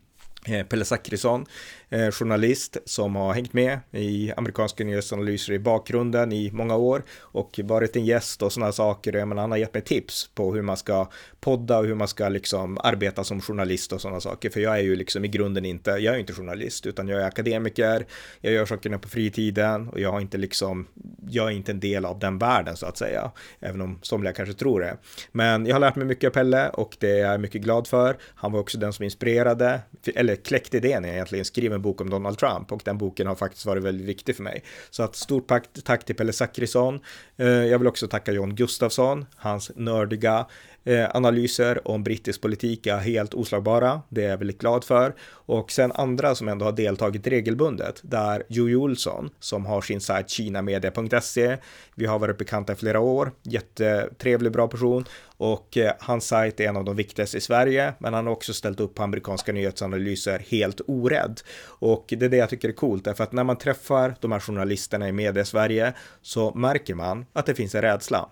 [0.46, 1.46] Eh, Pelle Zackrisson,
[1.94, 7.60] eh, journalist som har hängt med i amerikanska nyhetsanalyser i bakgrunden i många år och
[7.64, 9.14] varit en gäst och sådana saker.
[9.18, 12.08] Jag menar, han har gett mig tips på hur man ska podda och hur man
[12.08, 14.50] ska liksom arbeta som journalist och sådana saker.
[14.50, 17.26] För jag är ju liksom i grunden inte, jag är inte journalist utan jag är
[17.26, 18.06] akademiker,
[18.42, 20.88] jag gör sakerna på fritiden och jag har inte liksom,
[21.30, 23.32] jag är inte en del av den världen så att säga.
[23.60, 24.98] Även om somliga kanske tror det.
[25.32, 28.18] Men jag har lärt mig mycket av Pelle och det är jag mycket glad för.
[28.36, 29.82] Han var också den som inspirerade,
[30.16, 33.66] eller kläckte idén egentligen, skriv en bok om Donald Trump och den boken har faktiskt
[33.66, 34.64] varit väldigt viktig för mig.
[34.90, 35.52] Så att stort
[35.84, 37.00] tack till Pelle Zackrisson.
[37.38, 40.48] Eh, jag vill också tacka John Gustafsson, hans nördiga
[40.84, 44.02] eh, analyser om brittisk politik är helt oslagbara.
[44.10, 45.16] Det är jag väldigt glad för.
[45.30, 50.30] Och sen andra som ändå har deltagit regelbundet, där Joey Olsson som har sin sajt
[50.30, 51.58] kinamedia.se.
[51.96, 55.06] Vi har varit bekanta i flera år, jättetrevlig, bra person
[55.38, 58.54] och eh, hans sajt är en av de viktigaste i Sverige, men han har också
[58.54, 61.42] ställt upp på amerikanska nyhetsanalyser helt orädd.
[61.64, 64.40] Och det är det jag tycker är coolt, därför att när man träffar de här
[64.40, 68.30] journalisterna i media Sverige så märker man att det finns en rädsla.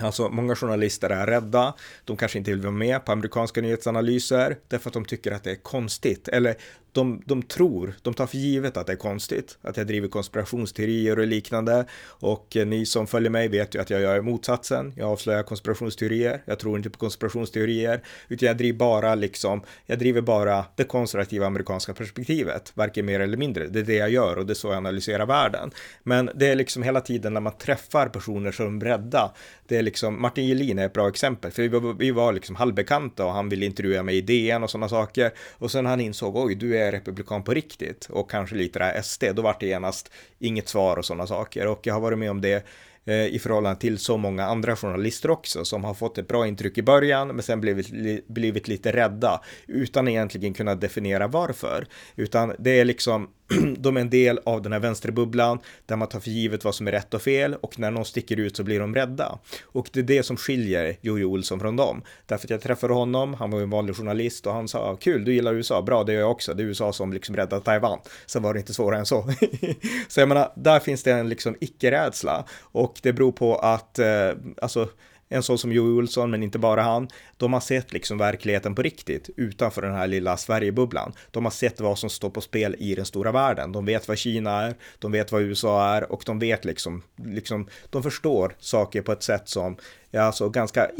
[0.00, 4.90] Alltså många journalister är rädda, de kanske inte vill vara med på amerikanska nyhetsanalyser därför
[4.90, 6.54] att de tycker att det är konstigt eller
[6.94, 11.18] de, de tror, de tar för givet att det är konstigt, att jag driver konspirationsteorier
[11.18, 11.86] och liknande.
[12.04, 14.92] Och eh, ni som följer mig vet ju att jag gör motsatsen.
[14.96, 20.20] Jag avslöjar konspirationsteorier, jag tror inte på konspirationsteorier, utan jag driver bara liksom, jag driver
[20.20, 23.66] bara det konservativa amerikanska perspektivet, varken mer eller mindre.
[23.66, 25.70] Det är det jag gör och det är så jag analyserar världen.
[26.02, 29.34] Men det är liksom hela tiden när man träffar personer som är rädda.
[29.68, 32.56] Det är liksom, Martin Jelin är ett bra exempel, för vi var, vi var liksom
[32.56, 35.32] halvbekanta och han ville intervjua mig i DN och sådana saker.
[35.58, 38.84] Och sen han insåg, oj, du är är republikan på riktigt och kanske lite det
[38.84, 41.66] här SD, då vart det genast inget svar och sådana saker.
[41.66, 42.64] Och jag har varit med om det
[43.04, 46.78] eh, i förhållande till så många andra journalister också som har fått ett bra intryck
[46.78, 51.86] i början men sen blivit, blivit lite rädda utan egentligen kunna definiera varför.
[52.16, 53.28] Utan det är liksom
[53.78, 56.86] de är en del av den här vänsterbubblan där man tar för givet vad som
[56.88, 59.38] är rätt och fel och när någon sticker ut så blir de rädda.
[59.64, 62.02] Och det är det som skiljer Jojo Olsson från dem.
[62.26, 64.96] Därför att jag träffade honom, han var ju en vanlig journalist och han sa ah,
[64.96, 67.60] kul, du gillar USA, bra det gör jag också, det är USA som liksom räddar
[67.60, 67.98] Taiwan.
[68.26, 69.32] Sen var det inte svårare än så.
[70.08, 74.28] så jag menar, där finns det en liksom icke-rädsla och det beror på att, eh,
[74.62, 74.88] alltså
[75.28, 78.82] en sån som Joey Olsson, men inte bara han, de har sett liksom verkligheten på
[78.82, 81.12] riktigt utanför den här lilla Sverigebubblan.
[81.30, 83.72] De har sett vad som står på spel i den stora världen.
[83.72, 87.68] De vet vad Kina är, de vet vad USA är och de vet liksom, liksom
[87.90, 89.76] de förstår saker på ett sätt som
[90.10, 90.90] ja, alltså ganska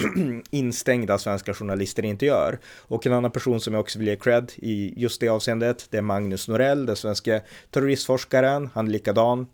[0.50, 2.58] instängda svenska journalister inte gör.
[2.80, 5.96] Och en annan person som jag också vill ge cred i just det avseendet, det
[5.96, 8.70] är Magnus Norell, den svenska terroristforskaren.
[8.74, 9.46] Han är likadan,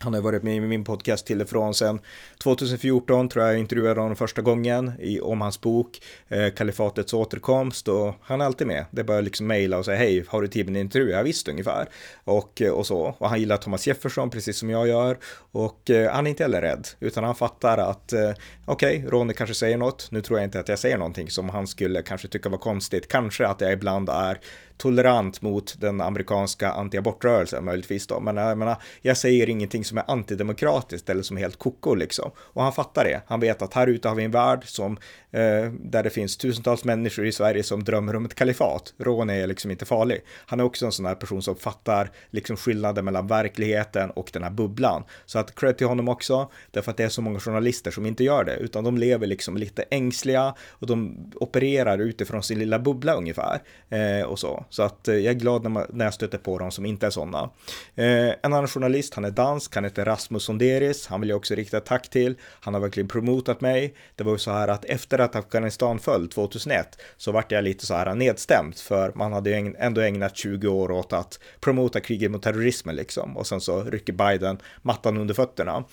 [0.00, 1.98] han har varit med i min podcast till och från sen
[2.42, 7.88] 2014 tror jag jag intervjuade honom första gången i, om hans bok eh, Kalifatets återkomst
[7.88, 8.84] och han är alltid med.
[8.90, 11.10] Det är bara liksom mejla och säga hej, har du tid med en intervju?
[11.10, 11.88] Ja visst ungefär.
[12.24, 13.14] Och, eh, och så.
[13.18, 15.18] Och han gillar Thomas Jefferson precis som jag gör
[15.52, 18.30] och eh, han är inte heller rädd utan han fattar att eh,
[18.64, 20.08] okej, okay, Ronny kanske säger något.
[20.10, 23.08] Nu tror jag inte att jag säger någonting som han skulle kanske tycka var konstigt.
[23.08, 24.38] Kanske att jag ibland är
[24.78, 28.20] tolerant mot den amerikanska antiabortrörelsen möjligtvis då.
[28.20, 31.94] Men eh, jag menar, jag säger ingenting som är antidemokratiskt eller som är helt koko
[31.94, 32.30] liksom.
[32.38, 33.20] Och han fattar det.
[33.26, 34.98] Han vet att här ute har vi en värld som
[35.30, 38.94] Eh, där det finns tusentals människor i Sverige som drömmer om ett kalifat.
[38.98, 40.20] Rån är liksom inte farlig.
[40.46, 44.42] Han är också en sån här person som fattar liksom skillnaden mellan verkligheten och den
[44.42, 45.02] här bubblan.
[45.26, 48.24] Så att cred till honom också, därför att det är så många journalister som inte
[48.24, 53.14] gör det, utan de lever liksom lite ängsliga och de opererar utifrån sin lilla bubbla
[53.14, 53.58] ungefär.
[53.88, 54.64] Eh, och så.
[54.70, 57.06] så att eh, jag är glad när, man, när jag stöter på dem som inte
[57.06, 57.50] är sådana.
[57.94, 61.54] Eh, en annan journalist, han är dansk, han heter Rasmus Sonderis, han vill jag också
[61.54, 62.34] rikta ett tack till.
[62.60, 63.94] Han har verkligen promotat mig.
[64.16, 67.64] Det var ju så här att efter efter att Afghanistan föll 2001 så vart jag
[67.64, 72.00] lite så här nedstämd för man hade ju ändå ägnat 20 år åt att promota
[72.00, 75.84] kriget mot terrorismen liksom och sen så rycker Biden mattan under fötterna.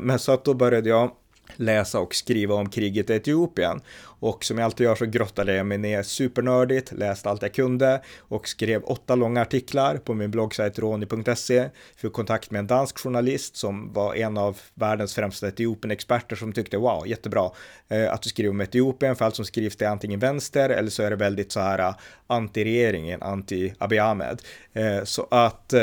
[0.00, 1.10] Men så att då började jag
[1.56, 3.80] läsa och skriva om kriget i Etiopien.
[4.22, 8.02] Och som jag alltid gör så grottade jag mig ner supernördigt, läste allt jag kunde
[8.18, 11.68] och skrev åtta långa artiklar på min bloggsajt roni.se.
[11.96, 16.76] Fick kontakt med en dansk journalist som var en av världens främsta Etiopien-experter som tyckte
[16.76, 17.50] wow, jättebra
[17.88, 20.90] eh, att du skriver om Etiopien, för allt som skrivs det är antingen vänster eller
[20.90, 21.94] så är det väldigt så här eh,
[22.26, 24.42] anti-regeringen, anti-Abiy Ahmed.
[24.72, 25.74] Eh, så att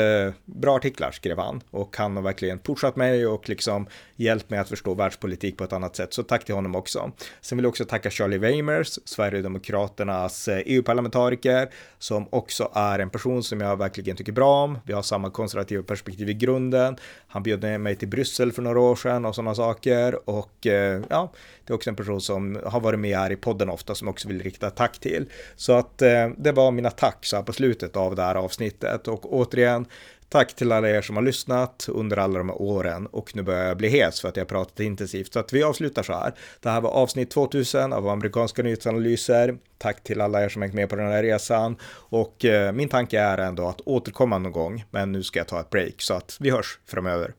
[0.44, 3.86] bra artiklar skrev han och han har verkligen pushat mig och liksom
[4.16, 6.14] hjälpt mig att förstå världspolitik på ett annat sätt.
[6.14, 7.12] Så tack till honom också.
[7.40, 11.68] Sen vill jag också tacka Charles Charlie Weimers, Sverigedemokraternas eh, EU-parlamentariker,
[11.98, 14.78] som också är en person som jag verkligen tycker bra om.
[14.86, 16.96] Vi har samma konservativa perspektiv i grunden.
[17.28, 20.28] Han bjöd ner mig till Bryssel för några år sedan och sådana saker.
[20.30, 21.32] Och eh, ja,
[21.64, 24.12] det är också en person som har varit med här i podden ofta som jag
[24.12, 25.28] också vill rikta tack till.
[25.56, 29.08] Så att eh, det var mina tack så här på slutet av det här avsnittet
[29.08, 29.86] och återigen
[30.30, 33.64] Tack till alla er som har lyssnat under alla de här åren och nu börjar
[33.64, 35.32] jag bli hes för att jag pratat intensivt.
[35.32, 36.32] Så att vi avslutar så här.
[36.60, 39.58] Det här var avsnitt 2000 av amerikanska nyhetsanalyser.
[39.78, 43.20] Tack till alla er som hängt med på den här resan och eh, min tanke
[43.20, 44.84] är ändå att återkomma någon gång.
[44.90, 47.32] Men nu ska jag ta ett break så att vi hörs framöver.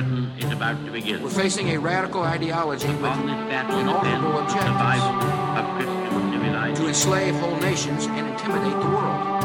[0.00, 1.22] Britain is about to begin.
[1.22, 4.74] We're facing a radical ideology with an honorable objective
[5.58, 9.44] of Christian to enslave whole nations and intimidate the world.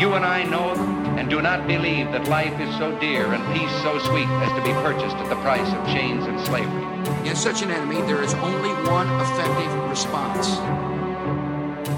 [0.00, 0.70] You and I know
[1.18, 4.62] and do not believe that life is so dear and peace so sweet as to
[4.64, 7.28] be purchased at the price of chains and slavery.
[7.28, 10.48] In such an enemy, there is only one effective response.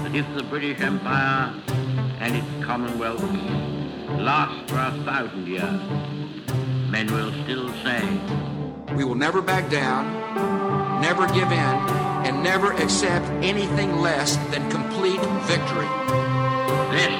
[0.03, 1.53] That if the British Empire
[2.19, 3.23] and its Commonwealth
[4.19, 6.26] last for a thousand years,
[6.97, 8.01] men will still say.
[8.95, 10.01] We will never back down,
[10.99, 11.73] never give in,
[12.29, 15.21] and never accept anything less than complete
[15.51, 15.89] victory.
[16.97, 17.13] This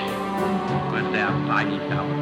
[0.93, 2.16] was their fighting power.